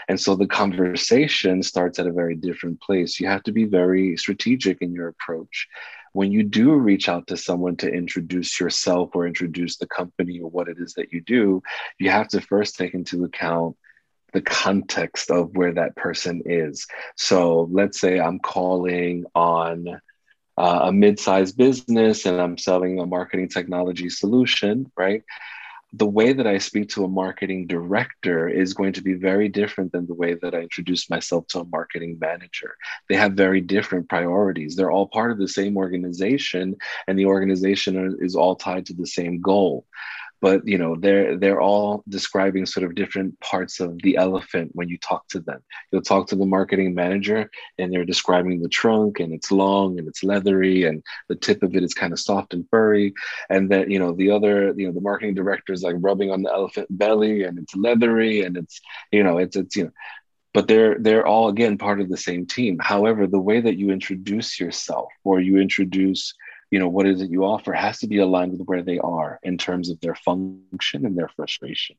[0.09, 3.21] And so the conversation starts at a very different place.
[3.21, 5.69] You have to be very strategic in your approach.
[6.13, 10.49] When you do reach out to someone to introduce yourself or introduce the company or
[10.51, 11.63] what it is that you do,
[11.99, 13.77] you have to first take into account
[14.33, 16.87] the context of where that person is.
[17.17, 20.01] So let's say I'm calling on
[20.57, 25.23] uh, a mid-sized business and I'm selling a marketing technology solution, right?
[25.93, 29.93] The way that I speak to a marketing director is going to be very different
[29.93, 32.77] than the way that I introduce myself to a marketing manager.
[33.09, 34.75] They have very different priorities.
[34.75, 36.77] They're all part of the same organization,
[37.07, 39.87] and the organization is all tied to the same goal
[40.47, 44.89] but you know they're they're all describing sort of different parts of the elephant when
[44.89, 45.61] you talk to them.
[45.91, 50.07] You'll talk to the marketing manager and they're describing the trunk and it's long and
[50.07, 53.13] it's leathery and the tip of it is kind of soft and furry.
[53.51, 56.43] And then you know the other you know the marketing director is like rubbing on
[56.45, 58.81] the elephant belly and it's leathery and it's
[59.11, 59.95] you know it's it's you know
[60.55, 62.79] but they're they're all again part of the same team.
[62.81, 66.35] However the way that you introduce yourself or you introduce
[66.77, 69.41] you know what is it you offer has to be aligned with where they are
[69.43, 71.97] in terms of their function and their frustration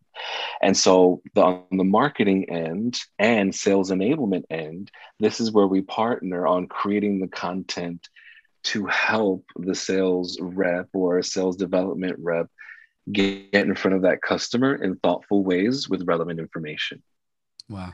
[0.62, 5.82] and so the, on the marketing end and sales enablement end this is where we
[5.82, 8.08] partner on creating the content
[8.62, 12.46] to help the sales rep or sales development rep
[13.12, 17.02] get in front of that customer in thoughtful ways with relevant information
[17.68, 17.92] wow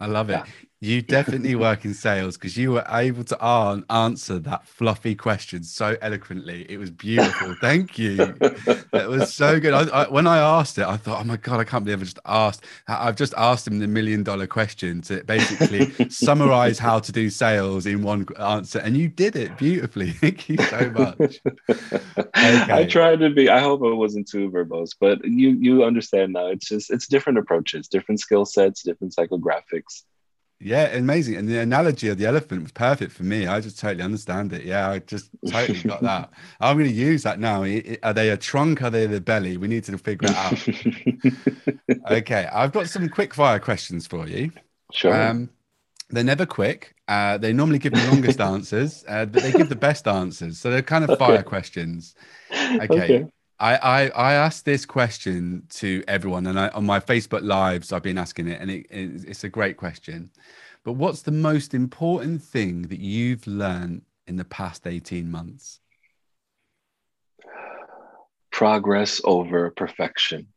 [0.00, 0.32] I love it.
[0.32, 0.44] Yeah.
[0.84, 3.42] You definitely work in sales because you were able to
[3.88, 6.66] answer that fluffy question so eloquently.
[6.68, 7.56] It was beautiful.
[7.62, 8.16] Thank you.
[8.16, 9.72] That was so good.
[9.72, 12.04] I, I, when I asked it, I thought, oh my God, I can't believe I
[12.04, 12.66] just asked.
[12.86, 17.86] I've just asked him the million dollar question to basically summarize how to do sales
[17.86, 18.80] in one answer.
[18.80, 20.10] And you did it beautifully.
[20.10, 21.40] Thank you so much.
[21.70, 22.72] Okay.
[22.72, 26.48] I tried to be, I hope it wasn't too verbose, but you, you understand now.
[26.48, 30.02] It's just, it's different approaches, different skill sets, different psychographics
[30.60, 31.36] yeah, amazing.
[31.36, 33.46] And the analogy of the elephant was perfect for me.
[33.46, 34.64] I just totally understand it.
[34.64, 36.30] Yeah, I just totally got that.
[36.60, 37.64] I'm going to use that now.
[38.02, 38.82] Are they a trunk?
[38.82, 39.56] Are they the belly?
[39.56, 42.10] We need to figure it out.
[42.10, 44.52] okay, I've got some quick fire questions for you.
[44.92, 45.14] Sure.
[45.14, 45.50] Um,
[46.10, 46.94] they're never quick.
[47.08, 50.58] Uh, they normally give the longest answers, uh, but they give the best answers.
[50.58, 51.42] So they're kind of fire okay.
[51.42, 52.14] questions.
[52.52, 52.86] Okay.
[52.88, 53.26] okay.
[53.64, 58.02] I, I, I asked this question to everyone, and I, on my Facebook lives, I've
[58.02, 60.30] been asking it, and it, it's a great question.
[60.84, 65.80] But what's the most important thing that you've learned in the past 18 months?
[68.52, 70.48] Progress over perfection.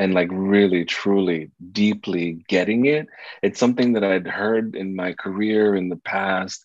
[0.00, 3.06] And like really, truly, deeply getting it.
[3.40, 6.64] It's something that I'd heard in my career in the past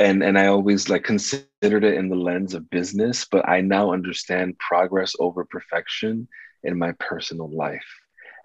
[0.00, 3.92] and and I always like considered it in the lens of business, but I now
[3.92, 6.28] understand progress over perfection
[6.64, 7.86] in my personal life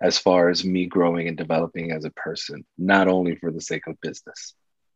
[0.02, 3.88] as far as me growing and developing as a person, not only for the sake
[3.88, 4.54] of business.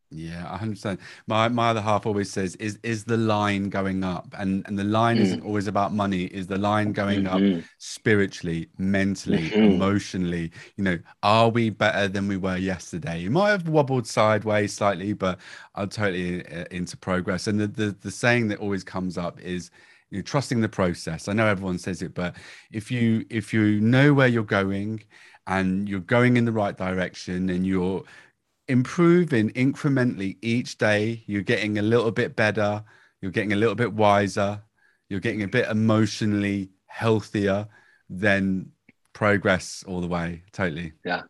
[0.09, 0.99] Yeah, I understand.
[1.27, 4.85] My my other half always says, "Is is the line going up?" And and the
[4.85, 5.21] line mm.
[5.21, 6.25] isn't always about money.
[6.25, 7.59] Is the line going mm-hmm.
[7.59, 9.73] up spiritually, mentally, mm-hmm.
[9.73, 10.51] emotionally?
[10.77, 13.19] You know, are we better than we were yesterday?
[13.19, 15.39] You might have wobbled sideways slightly, but
[15.75, 17.47] I'm totally uh, into progress.
[17.47, 19.71] And the the, the saying that always comes up is,
[20.09, 21.27] you know, trusting the process.
[21.27, 22.37] I know everyone says it, but
[22.71, 25.03] if you if you know where you're going
[25.47, 28.03] and you're going in the right direction and you're
[28.67, 31.23] improving incrementally each day.
[31.25, 32.83] You're getting a little bit better.
[33.21, 34.61] You're getting a little bit wiser.
[35.09, 37.67] you're getting a bit emotionally healthier,
[38.09, 38.71] then
[39.13, 40.43] progress all the way.
[40.51, 40.93] Totally.
[41.05, 41.21] Yeah,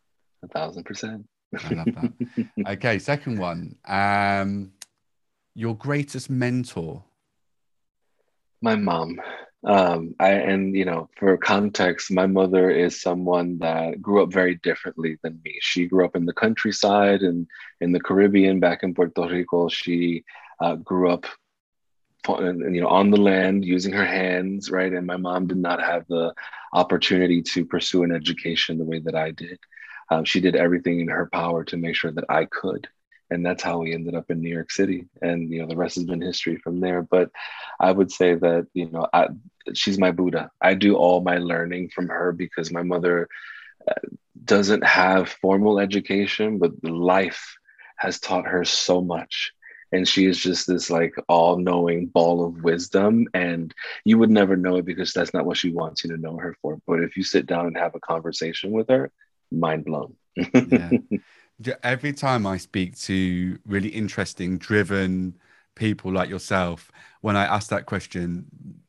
[0.44, 1.28] a thousand percent.
[1.64, 2.48] I love that.
[2.74, 3.76] okay, second one.
[3.88, 4.72] Um,
[5.54, 7.04] your greatest mentor.
[8.62, 9.20] My mom.
[9.68, 14.56] Um, I and you know, for context, my mother is someone that grew up very
[14.56, 15.58] differently than me.
[15.60, 17.46] She grew up in the countryside and
[17.82, 19.68] in the Caribbean, back in Puerto Rico.
[19.68, 20.24] She
[20.62, 21.26] uh, grew up
[22.28, 26.06] you know on the land using her hands right and my mom did not have
[26.08, 26.34] the
[26.74, 29.58] opportunity to pursue an education the way that i did
[30.10, 32.88] um, she did everything in her power to make sure that i could
[33.30, 35.08] and that's how we ended up in new york city.
[35.22, 37.02] And you know the rest has been history from there.
[37.02, 37.32] But
[37.80, 39.28] i would say that you know I,
[39.74, 40.52] she's my buddha.
[40.62, 43.28] I do all my learning from her because my mother
[43.90, 43.94] uh,
[44.46, 47.58] doesn't have formal education but life
[47.98, 49.52] has taught her so much.
[49.92, 53.28] And she is just this like all-knowing ball of wisdom.
[53.34, 53.74] And
[54.04, 56.56] you would never know it because that's not what she wants you to know her
[56.62, 56.80] for.
[56.86, 59.12] But if you sit down and have a conversation with her
[59.52, 60.16] mind blown.
[60.66, 60.94] Yeah.
[61.84, 65.36] Every time i speak to really interesting driven
[65.76, 66.92] people like yourself
[67.22, 68.46] when i ask that question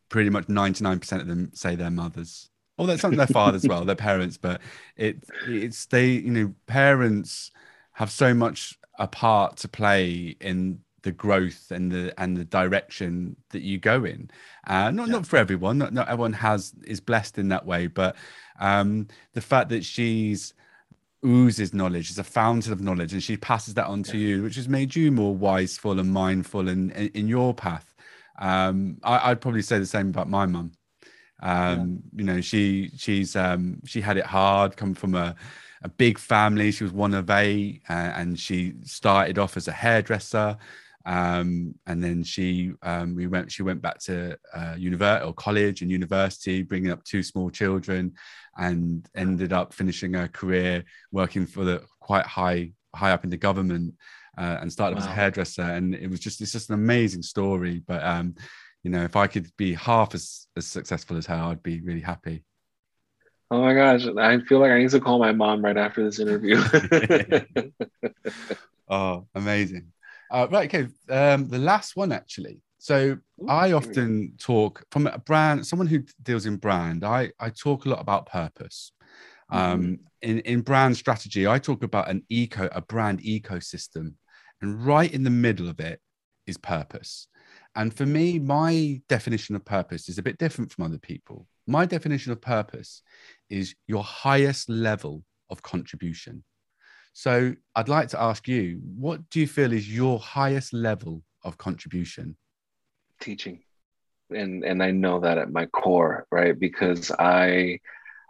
[0.08, 3.84] pretty much 99% of them say their mothers or that's something their fathers as well
[3.84, 4.60] their parents but
[4.96, 7.50] it it's they you know parents
[7.92, 13.36] have so much a part to play in the growth and the and the direction
[13.50, 14.30] that you go in.
[14.66, 15.12] Uh, not yeah.
[15.12, 15.78] not for everyone.
[15.78, 18.16] Not, not everyone has is blessed in that way, but
[18.60, 20.54] um, the fact that she's
[21.24, 24.28] oozes knowledge is a fountain of knowledge and she passes that on to yeah.
[24.28, 27.94] you which has made you more wiseful and mindful in in, in your path.
[28.40, 30.70] Um, I, would probably say the same about my mum.
[31.42, 32.18] Um, yeah.
[32.18, 35.34] you know she she's um, she had it hard come from a
[35.82, 36.70] a big family.
[36.70, 40.56] She was one of eight uh, and she started off as a hairdresser.
[41.06, 45.80] Um, and then she um, we went she went back to uh, university or college
[45.80, 48.14] and university bringing up two small children
[48.58, 53.36] and ended up finishing her career working for the quite high high up in the
[53.36, 53.94] government
[54.36, 55.00] uh, and started wow.
[55.00, 58.34] as a hairdresser and it was just it's just an amazing story but um,
[58.82, 62.00] you know if i could be half as, as successful as her i'd be really
[62.00, 62.42] happy
[63.50, 66.18] Oh my gosh, I feel like I need to call my mom right after this
[66.18, 66.60] interview.
[68.88, 69.92] oh, amazing.
[70.30, 70.88] Uh, right, okay.
[71.08, 72.60] Um, the last one actually.
[72.88, 77.04] So I often talk from a brand, someone who deals in brand.
[77.04, 78.92] I I talk a lot about purpose.
[79.50, 79.94] Um, mm-hmm.
[80.22, 84.14] in in brand strategy, I talk about an eco, a brand ecosystem,
[84.62, 86.00] and right in the middle of it
[86.46, 87.28] is purpose.
[87.74, 91.46] And for me, my definition of purpose is a bit different from other people.
[91.66, 93.02] My definition of purpose
[93.50, 96.42] is your highest level of contribution.
[97.12, 101.58] So I'd like to ask you, what do you feel is your highest level of
[101.58, 102.38] contribution?
[103.20, 103.60] Teaching.
[104.30, 106.58] And and I know that at my core, right?
[106.58, 107.80] Because I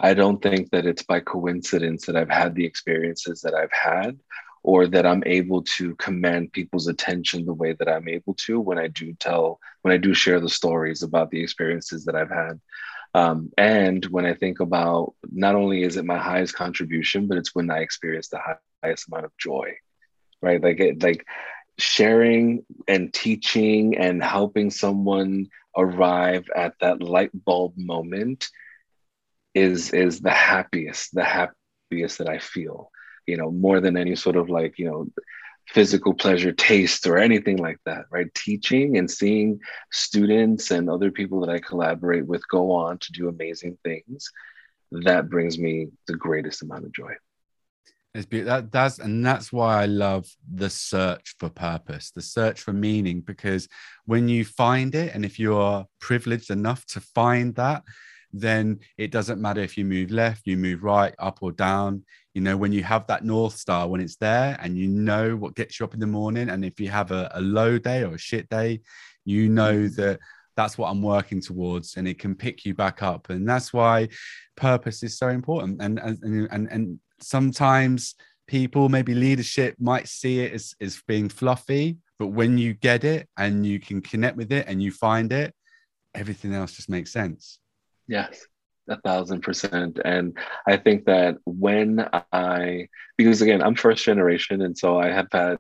[0.01, 4.19] I don't think that it's by coincidence that I've had the experiences that I've had
[4.63, 8.79] or that I'm able to command people's attention the way that I'm able to when
[8.79, 12.61] I do tell, when I do share the stories about the experiences that I've had.
[13.15, 17.55] Um, and when I think about not only is it my highest contribution, but it's
[17.55, 18.41] when I experience the
[18.83, 19.75] highest amount of joy,
[20.43, 20.63] right?
[20.63, 21.27] Like it, like
[21.79, 28.49] sharing and teaching and helping someone arrive at that light bulb moment
[29.55, 32.91] is is the happiest, the happiest that I feel.
[33.27, 35.07] You know, more than any sort of like you know
[35.69, 39.61] physical pleasure taste or anything like that right teaching and seeing
[39.93, 44.31] students and other people that i collaborate with go on to do amazing things
[44.91, 47.13] that brings me the greatest amount of joy
[48.15, 48.57] it's beautiful.
[48.57, 53.21] That that's and that's why I love the search for purpose, the search for meaning,
[53.21, 53.69] because
[54.07, 57.83] when you find it, and if you are privileged enough to find that,
[58.33, 62.05] then it doesn't matter if you move left, you move right, up or down.
[62.35, 65.57] You know, when you have that North Star, when it's there and you know what
[65.57, 68.15] gets you up in the morning, and if you have a, a low day or
[68.15, 68.81] a shit day,
[69.25, 69.97] you know mm.
[69.97, 70.21] that
[70.59, 73.31] that's what I'm working towards, and it can pick you back up.
[73.31, 74.09] And that's why
[74.57, 75.81] purpose is so important.
[75.81, 76.19] And and
[76.51, 78.17] and and sometimes
[78.49, 83.29] people, maybe leadership, might see it as, as being fluffy, but when you get it
[83.37, 85.55] and you can connect with it and you find it,
[86.15, 87.61] everything else just makes sense.
[88.09, 88.45] Yes,
[88.89, 90.01] a thousand percent.
[90.05, 90.37] And
[90.67, 95.59] I think that when I, because again, I'm first generation, and so I have had,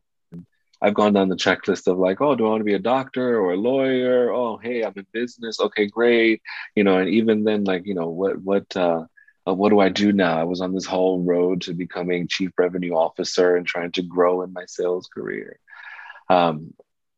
[0.80, 3.38] I've gone down the checklist of like, oh, do I want to be a doctor
[3.38, 4.32] or a lawyer?
[4.32, 5.60] Oh, hey, I'm in business.
[5.60, 6.40] Okay, great.
[6.76, 9.04] You know, and even then, like, you know, what, what, uh,
[9.46, 10.38] uh, what do I do now?
[10.38, 14.42] I was on this whole road to becoming chief revenue officer and trying to grow
[14.42, 15.58] in my sales career.
[16.28, 16.74] Um,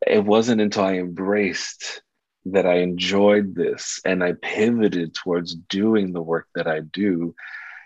[0.06, 2.02] it wasn't until I embraced
[2.46, 7.34] that I enjoyed this and I pivoted towards doing the work that I do,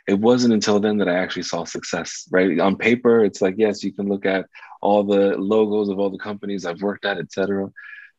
[0.06, 2.60] it wasn't until then that I actually saw success, right?
[2.60, 4.46] On paper, it's like, yes, you can look at
[4.84, 7.72] all the logos of all the companies I've worked at, etc.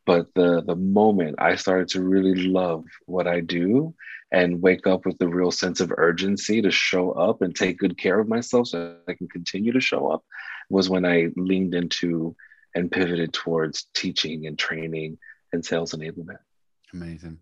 [0.06, 3.94] But the the moment I started to really love what I do
[4.32, 7.98] and wake up with a real sense of urgency to show up and take good
[7.98, 10.26] care of myself so I can continue to show up
[10.70, 12.36] was when I leaned into
[12.74, 15.18] and pivoted towards teaching and training
[15.54, 16.40] and sales enablement.
[16.92, 17.40] Amazing.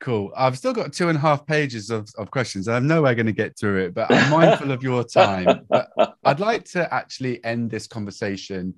[0.00, 0.32] Cool.
[0.36, 2.68] I've still got two and a half pages of, of questions.
[2.68, 5.66] I'm nowhere going to get through it, but I'm mindful of your time.
[5.68, 5.90] But
[6.24, 8.74] I'd like to actually end this conversation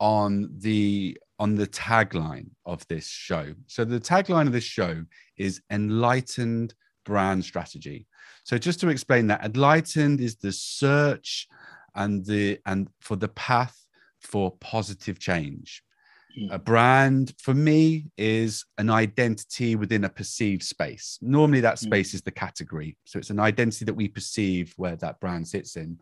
[0.00, 3.54] on the on the tagline of this show.
[3.66, 5.04] So the tagline of this show
[5.36, 6.74] is enlightened
[7.04, 8.06] brand strategy.
[8.44, 11.46] So just to explain that, enlightened is the search
[11.94, 13.76] and the and for the path
[14.20, 15.82] for positive change.
[16.50, 21.18] A brand for me is an identity within a perceived space.
[21.20, 21.86] Normally, that hmm.
[21.86, 22.96] space is the category.
[23.04, 25.98] So it's an identity that we perceive where that brand sits in.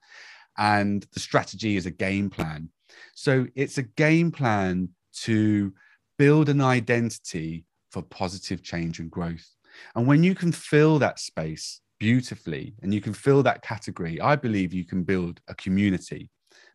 [0.57, 2.71] And the strategy is a game plan.
[3.15, 4.91] So it's a game plan
[5.23, 5.73] to
[6.19, 9.49] build an identity for positive change and growth.
[9.95, 14.37] And when you can fill that space beautifully and you can fill that category, I
[14.37, 16.29] believe you can build a community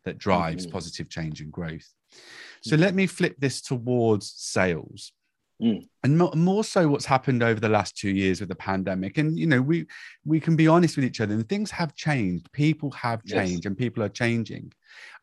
[0.04, 0.72] that drives mm-hmm.
[0.72, 1.88] positive change and growth.
[2.62, 5.12] So let me flip this towards sales.
[5.62, 5.86] Mm.
[6.02, 9.18] And more so what's happened over the last two years with the pandemic.
[9.18, 9.86] And, you know, we,
[10.24, 12.50] we can be honest with each other and things have changed.
[12.52, 13.66] People have changed yes.
[13.66, 14.72] and people are changing.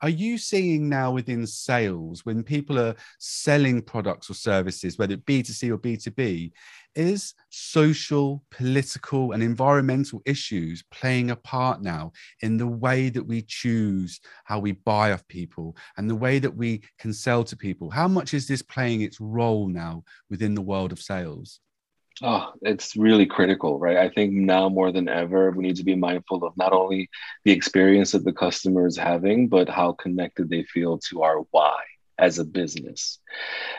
[0.01, 5.25] Are you seeing now within sales when people are selling products or services, whether it
[5.25, 6.51] B2C or B2B,
[6.95, 12.11] is social, political, and environmental issues playing a part now
[12.41, 16.55] in the way that we choose how we buy off people and the way that
[16.55, 17.89] we can sell to people?
[17.89, 21.59] How much is this playing its role now within the world of sales?
[22.23, 23.97] Oh, it's really critical, right?
[23.97, 27.09] I think now more than ever, we need to be mindful of not only
[27.45, 31.73] the experience that the customer is having, but how connected they feel to our why
[32.21, 33.19] as a business.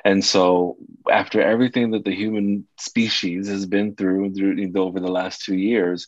[0.05, 0.77] And so,
[1.11, 6.07] after everything that the human species has been through, through over the last two years,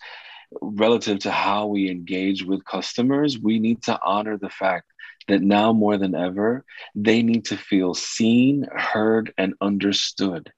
[0.61, 4.87] relative to how we engage with customers, we need to honor the fact
[5.28, 6.64] that now more than ever,
[6.95, 10.53] they need to feel seen, heard, and understood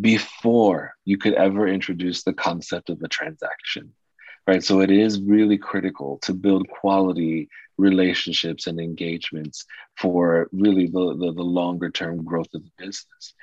[0.00, 3.92] before you could ever introduce the concept of a transaction
[4.50, 7.48] right so it is really critical to build quality
[7.78, 9.64] relationships and engagements
[9.96, 13.34] for really the, the, the, longer term growth of the business.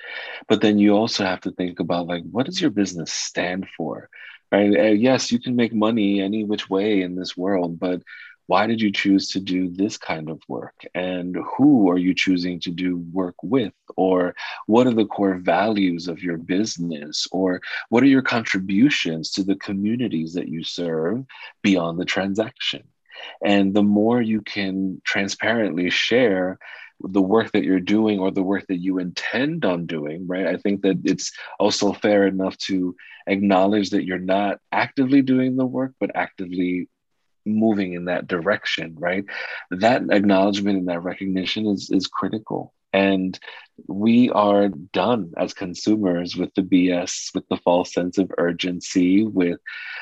[0.48, 4.08] But then you also have to think about like what does your business stand for?
[4.52, 8.02] Right uh, yes you can make money any which way in this world but
[8.48, 10.74] why did you choose to do this kind of work?
[10.94, 13.74] And who are you choosing to do work with?
[13.94, 14.34] Or
[14.66, 17.28] what are the core values of your business?
[17.30, 21.26] Or what are your contributions to the communities that you serve
[21.62, 22.84] beyond the transaction?
[23.44, 26.58] And the more you can transparently share
[27.00, 30.46] the work that you're doing or the work that you intend on doing, right?
[30.46, 32.96] I think that it's also fair enough to
[33.26, 36.88] acknowledge that you're not actively doing the work, but actively
[37.48, 39.24] moving in that direction, right?
[39.70, 42.74] That acknowledgement and that recognition is, is critical.
[42.92, 43.38] And
[43.86, 49.60] we are done as consumers with the BS, with the false sense of urgency, with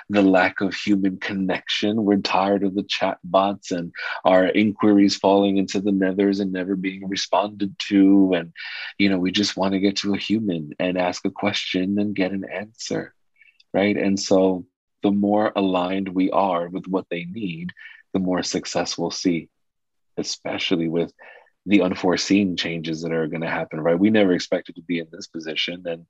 [0.08, 2.04] the lack of human connection.
[2.04, 3.92] We're tired of the chat bots and
[4.24, 8.32] our inquiries falling into the nethers and never being responded to.
[8.34, 8.52] And,
[8.98, 12.14] you know, we just want to get to a human and ask a question and
[12.14, 13.14] get an answer.
[13.74, 13.96] Right.
[13.96, 14.64] And so
[15.02, 17.72] the more aligned we are with what they need,
[18.12, 19.48] the more success we'll see,
[20.16, 21.12] especially with
[21.66, 23.98] the unforeseen changes that are going to happen, right?
[23.98, 26.06] We never expected to be in this position and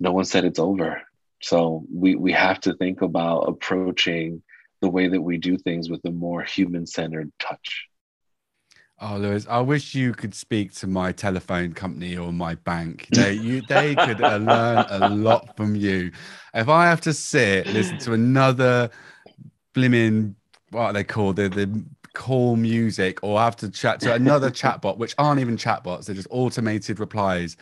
[0.00, 1.02] no one said it's over.
[1.40, 4.42] So we, we have to think about approaching
[4.80, 7.86] the way that we do things with a more human centered touch.
[9.00, 13.08] Oh, Luis, I wish you could speak to my telephone company or my bank.
[13.10, 16.12] They, you, they could uh, learn a lot from you.
[16.54, 18.90] If I have to sit, listen to another
[19.74, 20.34] blimmin',
[20.70, 21.36] what are they called?
[21.36, 21.84] The, the
[22.14, 26.14] call music, or I have to chat to another chatbot, which aren't even chatbots, they're
[26.14, 27.56] just automated replies.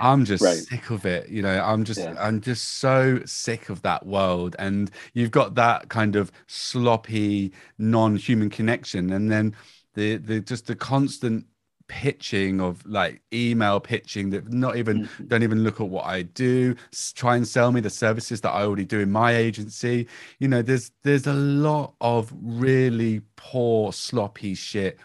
[0.00, 0.56] I'm just right.
[0.56, 1.28] sick of it.
[1.28, 2.16] You know, I'm just, yeah.
[2.18, 4.56] I'm just so sick of that world.
[4.58, 9.12] And you've got that kind of sloppy, non human connection.
[9.12, 9.54] And then,
[9.98, 11.44] the the just the constant
[11.88, 15.26] pitching of like email pitching that not even mm-hmm.
[15.26, 16.76] don't even look at what I do
[17.14, 20.06] try and sell me the services that I already do in my agency
[20.38, 24.98] you know there's there's a lot of really poor sloppy shit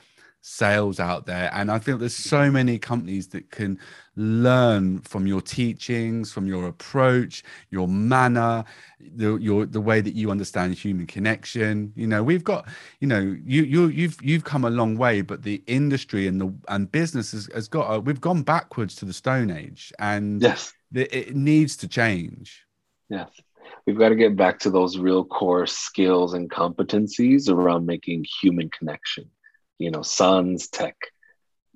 [0.43, 1.49] sales out there.
[1.53, 3.79] And I feel there's so many companies that can
[4.15, 8.63] learn from your teachings, from your approach, your manner,
[8.99, 11.93] the your the way that you understand human connection.
[11.95, 12.67] You know, we've got,
[12.99, 16.53] you know, you you you've you've come a long way, but the industry and the
[16.67, 20.73] and business has, has got a, we've gone backwards to the Stone Age, and yes,
[20.93, 22.65] it needs to change.
[23.09, 23.29] Yes
[23.85, 28.69] we've got to get back to those real core skills and competencies around making human
[28.69, 29.29] connection
[29.77, 30.95] you know sans tech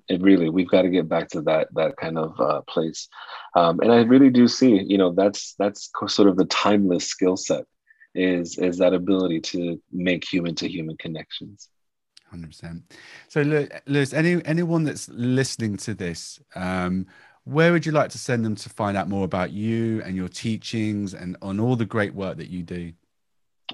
[0.08, 3.08] it really we've got to get back to that that kind of uh, place.
[3.54, 7.36] Um, and i really do see you know that's that's sort of the timeless skill
[7.36, 7.64] set
[8.14, 11.68] is is that ability to make human to human connections.
[12.32, 12.82] 100%
[13.28, 13.40] so
[13.86, 17.06] Luis any anyone that's listening to this um,
[17.48, 20.28] where would you like to send them to find out more about you and your
[20.28, 22.92] teachings and on all the great work that you do?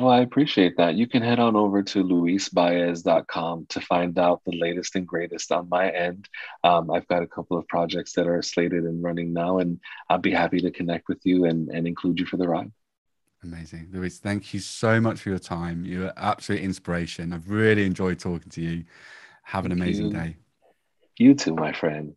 [0.01, 0.97] Well, I appreciate that.
[0.97, 5.69] You can head on over to luisbaez.com to find out the latest and greatest on
[5.69, 6.29] my end.
[6.65, 9.79] Um, I've got a couple of projects that are slated and running now, and
[10.11, 12.73] I'll be happy to connect with you and, and include you for the ride.
[13.45, 13.89] Amazing.
[13.93, 15.85] Luis, thank you so much for your time.
[15.85, 17.33] You're absolute inspiration.
[17.33, 18.85] I've really enjoyed talking to you.
[19.45, 20.13] Have an thank amazing you.
[20.13, 20.37] day.
[21.19, 22.17] You too, my friend.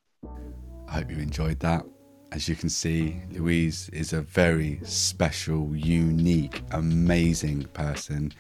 [0.88, 1.86] I hope you enjoyed that.
[2.32, 8.34] As you can see, Luis is a very special, unique, amazing person.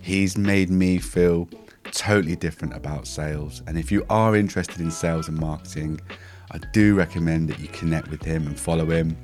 [0.00, 1.48] He's made me feel
[1.92, 3.62] totally different about sales.
[3.66, 6.00] And if you are interested in sales and marketing,
[6.50, 9.16] I do recommend that you connect with him and follow him.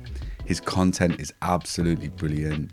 [0.45, 2.71] His content is absolutely brilliant.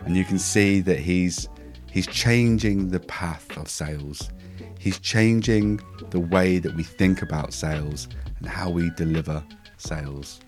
[0.00, 1.48] And you can see that he's
[1.90, 4.30] he's changing the path of sales.
[4.78, 5.80] He's changing
[6.10, 8.08] the way that we think about sales
[8.38, 9.44] and how we deliver
[9.76, 10.40] sales.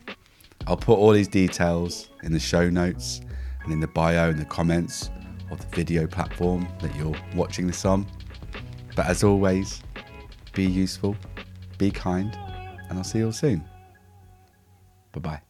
[0.67, 3.21] I'll put all these details in the show notes
[3.65, 5.11] and in the bio and the comments
[5.51, 8.07] of the video platform that you're watching this on.
[8.95, 9.83] But as always,
[10.53, 11.17] be useful,
[11.79, 12.37] be kind,
[12.89, 13.65] and I'll see you all soon.
[15.13, 15.50] Bye bye.